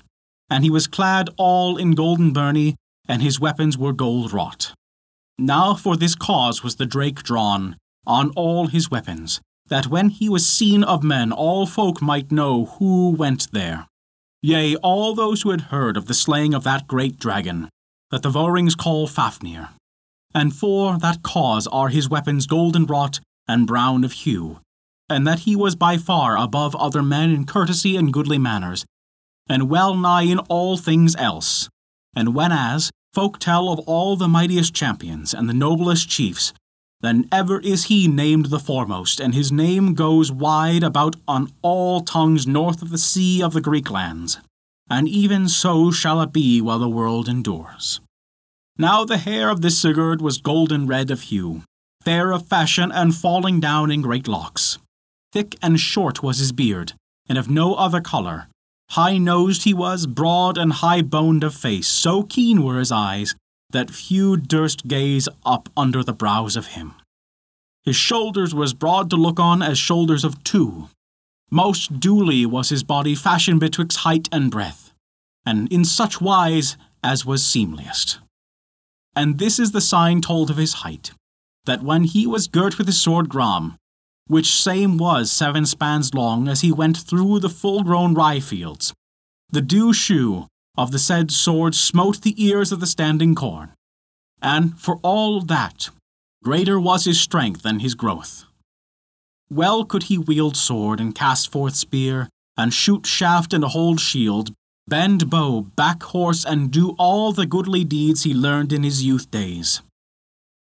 And 0.49 0.63
he 0.63 0.69
was 0.69 0.87
clad 0.87 1.29
all 1.35 1.75
in 1.75 1.91
golden 1.91 2.31
byrnie, 2.31 2.77
and 3.09 3.21
his 3.21 3.37
weapons 3.37 3.77
were 3.77 3.91
gold 3.91 4.31
wrought. 4.31 4.73
Now 5.37 5.73
for 5.73 5.97
this 5.97 6.15
cause 6.15 6.63
was 6.63 6.77
the 6.77 6.85
drake 6.85 7.21
drawn 7.21 7.75
on 8.07 8.29
all 8.37 8.67
his 8.67 8.89
weapons, 8.89 9.41
that 9.67 9.87
when 9.87 10.07
he 10.07 10.29
was 10.29 10.47
seen 10.47 10.85
of 10.85 11.03
men 11.03 11.33
all 11.33 11.65
folk 11.65 12.01
might 12.01 12.31
know 12.31 12.65
who 12.77 13.09
went 13.09 13.51
there. 13.51 13.87
Yea, 14.45 14.75
all 14.83 15.15
those 15.15 15.43
who 15.43 15.51
had 15.51 15.71
heard 15.71 15.95
of 15.95 16.07
the 16.07 16.13
slaying 16.13 16.53
of 16.53 16.65
that 16.65 16.85
great 16.85 17.17
dragon, 17.17 17.69
that 18.11 18.23
the 18.23 18.29
Vaerings 18.29 18.75
call 18.75 19.07
Fafnir. 19.07 19.69
And 20.35 20.53
for 20.53 20.97
that 20.97 21.23
cause 21.23 21.65
are 21.67 21.87
his 21.87 22.09
weapons 22.09 22.45
golden 22.45 22.85
wrought 22.85 23.21
and 23.47 23.65
brown 23.65 24.03
of 24.03 24.11
hue, 24.11 24.59
and 25.07 25.25
that 25.25 25.39
he 25.47 25.55
was 25.55 25.77
by 25.77 25.95
far 25.95 26.37
above 26.37 26.75
other 26.75 27.01
men 27.01 27.29
in 27.29 27.45
courtesy 27.45 27.95
and 27.95 28.11
goodly 28.11 28.37
manners, 28.37 28.83
and 29.47 29.69
well 29.69 29.95
nigh 29.95 30.23
in 30.23 30.39
all 30.39 30.75
things 30.75 31.15
else. 31.15 31.69
And 32.13 32.35
whenas 32.35 32.91
folk 33.13 33.39
tell 33.39 33.69
of 33.69 33.79
all 33.79 34.17
the 34.17 34.27
mightiest 34.27 34.73
champions 34.73 35.33
and 35.33 35.47
the 35.47 35.53
noblest 35.53 36.09
chiefs, 36.09 36.51
then 37.03 37.27
ever 37.33 37.59
is 37.59 37.85
he 37.85 38.07
named 38.07 38.45
the 38.45 38.59
foremost, 38.59 39.19
and 39.19 39.35
his 39.35 39.51
name 39.51 39.93
goes 39.93 40.31
wide 40.31 40.83
about 40.83 41.17
on 41.27 41.51
all 41.61 41.99
tongues 41.99 42.47
north 42.47 42.81
of 42.81 42.91
the 42.91 42.97
sea 42.97 43.43
of 43.43 43.51
the 43.51 43.59
Greek 43.59 43.91
lands. 43.91 44.39
And 44.89 45.09
even 45.09 45.49
so 45.49 45.91
shall 45.91 46.21
it 46.21 46.31
be 46.31 46.61
while 46.61 46.79
the 46.79 46.87
world 46.87 47.27
endures. 47.27 47.99
Now 48.77 49.03
the 49.03 49.17
hair 49.17 49.49
of 49.49 49.61
this 49.61 49.77
Sigurd 49.77 50.21
was 50.21 50.37
golden 50.37 50.87
red 50.87 51.11
of 51.11 51.23
hue, 51.23 51.63
fair 52.01 52.31
of 52.31 52.47
fashion, 52.47 52.89
and 52.89 53.13
falling 53.13 53.59
down 53.59 53.91
in 53.91 54.01
great 54.01 54.27
locks. 54.27 54.79
Thick 55.33 55.57
and 55.61 55.81
short 55.81 56.23
was 56.23 56.39
his 56.39 56.53
beard, 56.53 56.93
and 57.27 57.37
of 57.37 57.49
no 57.49 57.75
other 57.75 57.99
colour. 57.99 58.47
High 58.91 59.17
nosed 59.17 59.63
he 59.63 59.73
was, 59.73 60.05
broad 60.05 60.57
and 60.57 60.71
high 60.71 61.01
boned 61.01 61.43
of 61.43 61.53
face, 61.53 61.87
so 61.87 62.23
keen 62.23 62.63
were 62.63 62.79
his 62.79 62.93
eyes 62.93 63.35
that 63.73 63.91
few 63.91 64.37
durst 64.37 64.87
gaze 64.87 65.27
up 65.45 65.67
under 65.75 66.03
the 66.03 66.13
brows 66.13 66.55
of 66.55 66.67
him. 66.67 66.93
His 67.83 67.97
shoulders 67.97 68.55
were 68.55 68.63
as 68.63 68.73
broad 68.73 69.09
to 69.09 69.17
look 69.17 69.39
on 69.39 69.61
as 69.61 69.77
shoulders 69.77 70.23
of 70.23 70.41
two. 70.43 70.87
Most 71.51 71.99
duly 71.99 72.45
was 72.45 72.69
his 72.69 72.83
body 72.83 73.13
fashioned 73.13 73.59
betwixt 73.59 73.99
height 73.99 74.29
and 74.31 74.49
breadth, 74.49 74.93
and 75.45 75.71
in 75.71 75.83
such 75.83 76.21
wise 76.21 76.77
as 77.03 77.25
was 77.25 77.45
seemliest. 77.45 78.19
And 79.15 79.37
this 79.37 79.59
is 79.59 79.71
the 79.71 79.81
sign 79.81 80.21
told 80.21 80.49
of 80.49 80.57
his 80.57 80.75
height, 80.75 81.11
that 81.65 81.83
when 81.83 82.05
he 82.05 82.25
was 82.25 82.47
girt 82.47 82.77
with 82.77 82.87
his 82.87 83.01
sword 83.01 83.27
Gram, 83.29 83.75
which 84.27 84.55
same 84.55 84.97
was 84.97 85.29
seven 85.29 85.65
spans 85.65 86.13
long 86.13 86.47
as 86.47 86.61
he 86.61 86.71
went 86.71 86.97
through 86.97 87.39
the 87.39 87.49
full 87.49 87.83
grown 87.83 88.13
rye 88.13 88.39
fields, 88.39 88.93
the 89.49 89.61
dew 89.61 89.93
shoe 89.93 90.47
of 90.77 90.91
the 90.91 90.99
said 90.99 91.31
sword 91.31 91.75
smote 91.75 92.21
the 92.21 92.43
ears 92.43 92.71
of 92.71 92.79
the 92.79 92.87
standing 92.87 93.35
corn, 93.35 93.73
and 94.41 94.79
for 94.79 94.99
all 95.03 95.41
that, 95.41 95.89
greater 96.43 96.79
was 96.79 97.05
his 97.05 97.19
strength 97.19 97.61
than 97.61 97.79
his 97.79 97.95
growth. 97.95 98.45
Well 99.49 99.85
could 99.85 100.03
he 100.03 100.17
wield 100.17 100.57
sword 100.57 100.99
and 100.99 101.13
cast 101.13 101.51
forth 101.51 101.75
spear, 101.75 102.29
and 102.57 102.73
shoot 102.73 103.05
shaft 103.05 103.53
and 103.53 103.63
hold 103.63 103.99
shield, 103.99 104.51
bend 104.87 105.29
bow, 105.29 105.61
back 105.61 106.03
horse, 106.03 106.43
and 106.43 106.71
do 106.71 106.95
all 106.97 107.31
the 107.31 107.45
goodly 107.45 107.83
deeds 107.83 108.23
he 108.23 108.33
learned 108.33 108.73
in 108.73 108.83
his 108.83 109.03
youth 109.03 109.29
days. 109.31 109.81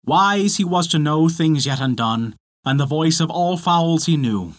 Wise 0.05 0.55
he 0.57 0.63
was 0.63 0.87
to 0.87 0.99
know 0.99 1.27
things 1.27 1.65
yet 1.65 1.81
undone, 1.81 2.35
and 2.65 2.79
the 2.79 2.85
voice 2.85 3.19
of 3.19 3.29
all 3.29 3.57
fowls 3.57 4.05
he 4.05 4.17
knew. 4.17 4.53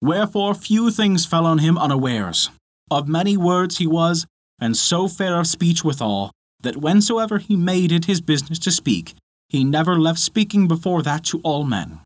Wherefore 0.00 0.54
few 0.54 0.90
things 0.90 1.24
fell 1.24 1.46
on 1.46 1.58
him 1.58 1.78
unawares. 1.78 2.50
Of 2.90 3.08
many 3.08 3.36
words 3.36 3.78
he 3.78 3.86
was, 3.86 4.26
and 4.60 4.76
so 4.76 5.08
fair 5.08 5.38
of 5.38 5.46
speech 5.46 5.84
withal, 5.84 6.30
that 6.60 6.76
whensoever 6.76 7.38
he 7.38 7.56
made 7.56 7.92
it 7.92 8.06
his 8.06 8.20
business 8.20 8.58
to 8.60 8.70
speak, 8.70 9.14
he 9.48 9.64
never 9.64 9.98
left 9.98 10.18
speaking 10.18 10.66
before 10.66 11.02
that 11.02 11.24
to 11.24 11.40
all 11.40 11.64
men 11.64 12.00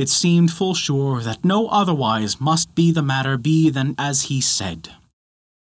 it 0.00 0.08
seemed 0.08 0.50
full 0.50 0.72
sure 0.72 1.20
that 1.20 1.44
no 1.44 1.66
otherwise 1.68 2.40
must 2.40 2.74
be 2.74 2.90
the 2.90 3.02
matter 3.02 3.36
be 3.36 3.68
than 3.68 3.94
as 3.98 4.22
he 4.22 4.40
said. 4.40 4.88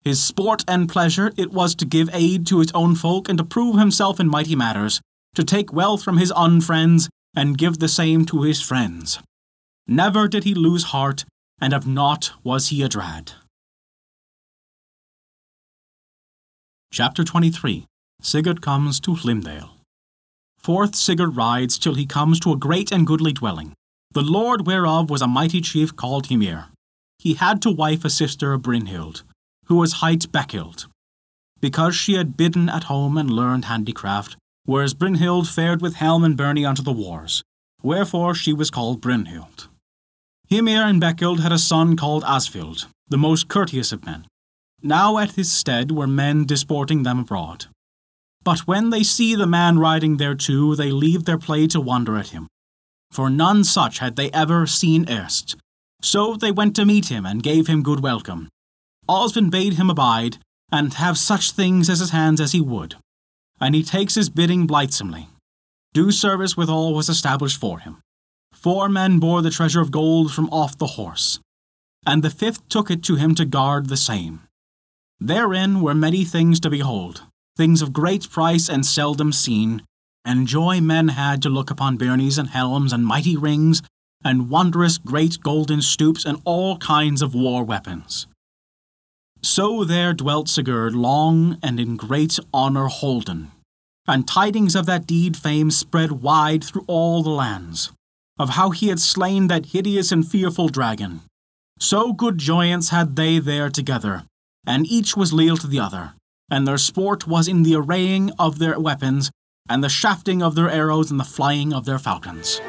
His 0.04 0.22
sport 0.22 0.64
and 0.68 0.86
pleasure 0.86 1.32
it 1.38 1.50
was 1.50 1.74
to 1.76 1.86
give 1.86 2.10
aid 2.12 2.46
to 2.48 2.58
his 2.58 2.70
own 2.72 2.94
folk 2.94 3.28
and 3.30 3.38
to 3.38 3.44
prove 3.44 3.78
himself 3.78 4.20
in 4.20 4.28
mighty 4.28 4.54
matters, 4.54 5.00
to 5.34 5.44
take 5.44 5.72
wealth 5.72 6.02
from 6.02 6.18
his 6.18 6.30
unfriends 6.32 7.08
and 7.34 7.56
give 7.56 7.78
the 7.78 7.88
same 7.88 8.26
to 8.26 8.42
his 8.42 8.60
friends. 8.60 9.18
Never 9.86 10.28
did 10.28 10.44
he 10.44 10.54
lose 10.54 10.92
heart, 10.92 11.24
and 11.58 11.72
of 11.72 11.86
naught 11.86 12.32
was 12.44 12.68
he 12.68 12.80
adrad. 12.82 13.32
Chapter 16.90 17.22
23 17.22 17.86
Sigurd 18.22 18.62
comes 18.62 18.98
to 19.00 19.14
Hlymdale. 19.14 19.70
Forth 20.58 20.94
Sigurd 20.94 21.36
rides 21.36 21.78
till 21.78 21.94
he 21.94 22.06
comes 22.06 22.40
to 22.40 22.52
a 22.52 22.56
great 22.56 22.90
and 22.90 23.06
goodly 23.06 23.32
dwelling 23.32 23.74
the 24.12 24.22
lord 24.22 24.66
whereof 24.66 25.10
was 25.10 25.20
a 25.20 25.28
mighty 25.28 25.60
chief 25.60 25.94
called 25.94 26.28
Heimir. 26.28 26.68
He 27.18 27.34
had 27.34 27.60
to 27.62 27.70
wife 27.70 28.06
a 28.06 28.10
sister 28.10 28.54
of 28.54 28.62
Brynhild, 28.62 29.22
who 29.66 29.76
was 29.76 30.00
hight 30.00 30.32
Bekkhild, 30.32 30.86
because 31.60 31.94
she 31.94 32.14
had 32.14 32.36
bidden 32.36 32.70
at 32.70 32.84
home 32.84 33.18
and 33.18 33.30
learned 33.30 33.66
handicraft, 33.66 34.36
whereas 34.64 34.94
Brynhild 34.94 35.46
fared 35.46 35.82
with 35.82 35.96
helm 35.96 36.24
and 36.24 36.38
byrnie 36.38 36.64
unto 36.64 36.82
the 36.82 36.92
wars, 36.92 37.42
wherefore 37.82 38.34
she 38.34 38.54
was 38.54 38.70
called 38.70 39.02
Brynhild. 39.02 39.68
Heimir 40.50 40.82
and 40.88 41.02
Bekkhild 41.02 41.40
had 41.40 41.52
a 41.52 41.58
son 41.58 41.96
called 41.96 42.24
Alswid, 42.24 42.86
the 43.08 43.18
most 43.18 43.48
courteous 43.48 43.92
of 43.92 44.06
men. 44.06 44.26
Now 44.82 45.18
at 45.18 45.32
his 45.32 45.50
stead 45.52 45.90
were 45.90 46.06
men 46.06 46.46
disporting 46.46 47.02
them 47.02 47.20
abroad. 47.20 47.66
But 48.44 48.60
when 48.60 48.90
they 48.90 49.02
see 49.02 49.34
the 49.34 49.46
man 49.46 49.78
riding 49.78 50.16
thereto, 50.16 50.74
they 50.74 50.90
leave 50.90 51.24
their 51.24 51.38
play 51.38 51.66
to 51.68 51.80
wonder 51.80 52.16
at 52.16 52.28
him 52.28 52.48
for 53.10 53.30
none 53.30 53.64
such 53.64 53.98
had 53.98 54.16
they 54.16 54.30
ever 54.30 54.66
seen 54.66 55.08
erst. 55.08 55.56
So 56.02 56.36
they 56.36 56.52
went 56.52 56.76
to 56.76 56.84
meet 56.84 57.08
him 57.10 57.26
and 57.26 57.42
gave 57.42 57.66
him 57.66 57.82
good 57.82 58.00
welcome. 58.00 58.48
Osmond 59.08 59.50
bade 59.50 59.74
him 59.74 59.90
abide, 59.90 60.38
and 60.70 60.94
have 60.94 61.16
such 61.16 61.52
things 61.52 61.88
as 61.88 62.00
his 62.00 62.10
hands 62.10 62.40
as 62.40 62.52
he 62.52 62.60
would. 62.60 62.96
And 63.60 63.74
he 63.74 63.82
takes 63.82 64.14
his 64.14 64.28
bidding 64.28 64.66
blithesomely. 64.66 65.28
Due 65.94 66.12
service 66.12 66.56
withal 66.56 66.94
was 66.94 67.08
established 67.08 67.58
for 67.58 67.78
him. 67.80 68.00
Four 68.52 68.88
men 68.88 69.18
bore 69.18 69.40
the 69.40 69.50
treasure 69.50 69.80
of 69.80 69.90
gold 69.90 70.32
from 70.32 70.48
off 70.50 70.76
the 70.76 70.98
horse, 70.98 71.40
and 72.06 72.22
the 72.22 72.30
fifth 72.30 72.68
took 72.68 72.90
it 72.90 73.02
to 73.04 73.16
him 73.16 73.34
to 73.36 73.44
guard 73.44 73.88
the 73.88 73.96
same. 73.96 74.42
Therein 75.20 75.80
were 75.80 75.94
many 75.94 76.24
things 76.24 76.60
to 76.60 76.70
behold, 76.70 77.22
things 77.56 77.82
of 77.82 77.92
great 77.92 78.30
price 78.30 78.68
and 78.68 78.86
seldom 78.86 79.32
seen, 79.32 79.82
and 80.24 80.46
joy 80.46 80.80
men 80.80 81.08
had 81.08 81.42
to 81.42 81.48
look 81.48 81.70
upon 81.70 81.98
byrnies 81.98 82.38
and 82.38 82.50
helms 82.50 82.92
and 82.92 83.04
mighty 83.04 83.36
rings, 83.36 83.82
and 84.24 84.48
wondrous 84.48 84.98
great 84.98 85.40
golden 85.42 85.80
stoups 85.80 86.24
and 86.24 86.40
all 86.44 86.76
kinds 86.78 87.22
of 87.22 87.34
war 87.34 87.64
weapons. 87.64 88.26
So 89.42 89.84
there 89.84 90.12
dwelt 90.12 90.48
Sigurd 90.48 90.94
long 90.94 91.58
and 91.62 91.78
in 91.78 91.96
great 91.96 92.38
honour 92.52 92.86
holden, 92.86 93.50
and 94.06 94.26
tidings 94.26 94.74
of 94.74 94.86
that 94.86 95.06
deed 95.06 95.36
fame 95.36 95.70
spread 95.70 96.12
wide 96.12 96.62
through 96.62 96.84
all 96.86 97.22
the 97.22 97.30
lands, 97.30 97.92
of 98.38 98.50
how 98.50 98.70
he 98.70 98.88
had 98.88 99.00
slain 99.00 99.48
that 99.48 99.66
hideous 99.66 100.12
and 100.12 100.28
fearful 100.28 100.68
dragon. 100.68 101.22
So 101.78 102.12
good 102.12 102.38
joyance 102.38 102.90
had 102.90 103.16
they 103.16 103.38
there 103.38 103.70
together, 103.70 104.24
and 104.66 104.86
each 104.86 105.16
was 105.16 105.32
leal 105.32 105.56
to 105.56 105.66
the 105.66 105.80
other, 105.80 106.14
and 106.50 106.66
their 106.66 106.78
sport 106.78 107.26
was 107.26 107.48
in 107.48 107.62
the 107.62 107.74
arraying 107.74 108.30
of 108.38 108.58
their 108.58 108.78
weapons 108.78 109.30
and 109.68 109.84
the 109.84 109.88
shafting 109.88 110.42
of 110.42 110.54
their 110.54 110.70
arrows 110.70 111.10
and 111.10 111.20
the 111.20 111.24
flying 111.24 111.72
of 111.72 111.84
their 111.84 111.98
falcons. 111.98 112.60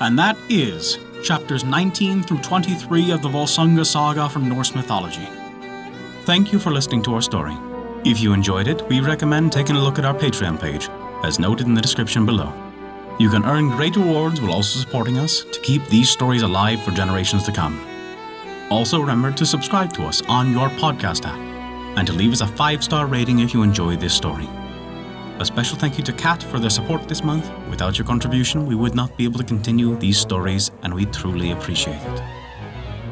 And 0.00 0.18
that 0.18 0.36
is 0.48 0.98
chapters 1.22 1.64
19 1.64 2.22
through 2.22 2.38
23 2.38 3.10
of 3.10 3.22
the 3.22 3.28
Volsunga 3.28 3.84
saga 3.84 4.28
from 4.28 4.48
Norse 4.48 4.74
mythology. 4.74 5.28
Thank 6.24 6.52
you 6.52 6.58
for 6.58 6.70
listening 6.70 7.02
to 7.02 7.14
our 7.14 7.22
story. 7.22 7.56
If 8.04 8.20
you 8.20 8.32
enjoyed 8.32 8.68
it, 8.68 8.86
we 8.88 9.00
recommend 9.00 9.52
taking 9.52 9.76
a 9.76 9.82
look 9.82 9.98
at 9.98 10.04
our 10.04 10.14
Patreon 10.14 10.58
page, 10.60 10.88
as 11.22 11.38
noted 11.38 11.66
in 11.66 11.74
the 11.74 11.82
description 11.82 12.24
below. 12.24 12.52
You 13.18 13.28
can 13.28 13.44
earn 13.44 13.68
great 13.68 13.96
rewards 13.96 14.40
while 14.40 14.52
also 14.52 14.78
supporting 14.78 15.18
us 15.18 15.44
to 15.52 15.60
keep 15.60 15.84
these 15.86 16.08
stories 16.08 16.42
alive 16.42 16.82
for 16.82 16.92
generations 16.92 17.42
to 17.42 17.52
come. 17.52 17.89
Also, 18.70 19.00
remember 19.00 19.32
to 19.32 19.44
subscribe 19.44 19.92
to 19.94 20.04
us 20.04 20.22
on 20.28 20.52
your 20.52 20.68
podcast 20.70 21.26
app 21.26 21.38
and 21.98 22.06
to 22.06 22.12
leave 22.12 22.32
us 22.32 22.40
a 22.40 22.46
five 22.46 22.84
star 22.84 23.06
rating 23.06 23.40
if 23.40 23.52
you 23.52 23.62
enjoyed 23.62 24.00
this 24.00 24.14
story. 24.14 24.48
A 25.40 25.44
special 25.44 25.76
thank 25.76 25.98
you 25.98 26.04
to 26.04 26.12
Kat 26.12 26.42
for 26.42 26.60
their 26.60 26.70
support 26.70 27.08
this 27.08 27.24
month. 27.24 27.50
Without 27.68 27.98
your 27.98 28.06
contribution, 28.06 28.66
we 28.66 28.74
would 28.74 28.94
not 28.94 29.16
be 29.16 29.24
able 29.24 29.38
to 29.38 29.44
continue 29.44 29.96
these 29.96 30.18
stories, 30.18 30.70
and 30.82 30.92
we 30.92 31.06
truly 31.06 31.50
appreciate 31.50 32.00
it. 32.00 32.22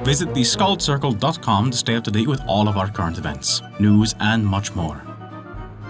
Visit 0.05 0.29
theskaldscircle.com 0.29 1.71
to 1.71 1.77
stay 1.77 1.97
up 1.97 2.05
to 2.05 2.11
date 2.11 2.29
with 2.29 2.41
all 2.47 2.69
of 2.69 2.77
our 2.77 2.91
current 2.91 3.19
events, 3.19 3.63
news, 3.81 4.15
and 4.21 4.47
much 4.47 4.75
more. 4.75 5.03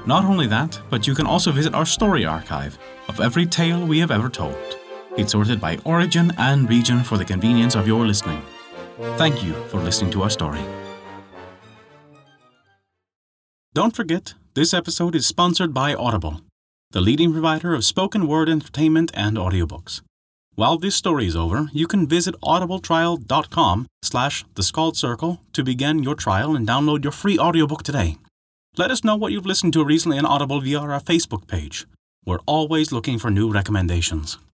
Not 0.06 0.24
only 0.24 0.46
that, 0.46 0.80
but 0.88 1.06
you 1.06 1.14
can 1.14 1.26
also 1.26 1.52
visit 1.52 1.74
our 1.74 1.84
story 1.84 2.24
archive 2.24 2.78
of 3.08 3.20
every 3.20 3.44
tale 3.44 3.84
we 3.84 3.98
have 3.98 4.10
ever 4.10 4.28
told. 4.28 4.56
It's 5.16 5.32
sorted 5.32 5.60
by 5.60 5.78
origin 5.84 6.32
and 6.38 6.70
region 6.70 7.02
for 7.02 7.18
the 7.18 7.24
convenience 7.24 7.74
of 7.74 7.86
your 7.86 8.06
listening. 8.06 8.40
Thank 8.98 9.44
you 9.44 9.52
for 9.68 9.78
listening 9.78 10.10
to 10.12 10.22
our 10.22 10.30
story. 10.30 10.60
Don't 13.72 13.94
forget 13.94 14.34
this 14.54 14.74
episode 14.74 15.14
is 15.14 15.24
sponsored 15.24 15.72
by 15.72 15.94
Audible, 15.94 16.40
the 16.90 17.00
leading 17.00 17.32
provider 17.32 17.74
of 17.74 17.84
spoken 17.84 18.26
word 18.26 18.48
entertainment 18.48 19.12
and 19.14 19.36
audiobooks. 19.36 20.00
While 20.56 20.78
this 20.78 20.96
story 20.96 21.28
is 21.28 21.36
over, 21.36 21.68
you 21.72 21.86
can 21.86 22.08
visit 22.08 22.34
audibletrial.com 22.42 23.86
slash 24.02 24.44
the 24.56 24.64
Skald 24.64 24.96
Circle 24.96 25.40
to 25.52 25.62
begin 25.62 26.02
your 26.02 26.16
trial 26.16 26.56
and 26.56 26.66
download 26.66 27.04
your 27.04 27.12
free 27.12 27.38
audiobook 27.38 27.84
today. 27.84 28.16
Let 28.76 28.90
us 28.90 29.04
know 29.04 29.14
what 29.14 29.30
you've 29.30 29.46
listened 29.46 29.74
to 29.74 29.84
recently 29.84 30.18
on 30.18 30.26
Audible 30.26 30.60
via 30.60 30.80
our 30.80 31.00
Facebook 31.00 31.46
page. 31.46 31.86
We're 32.26 32.40
always 32.46 32.90
looking 32.90 33.20
for 33.20 33.30
new 33.30 33.48
recommendations. 33.48 34.38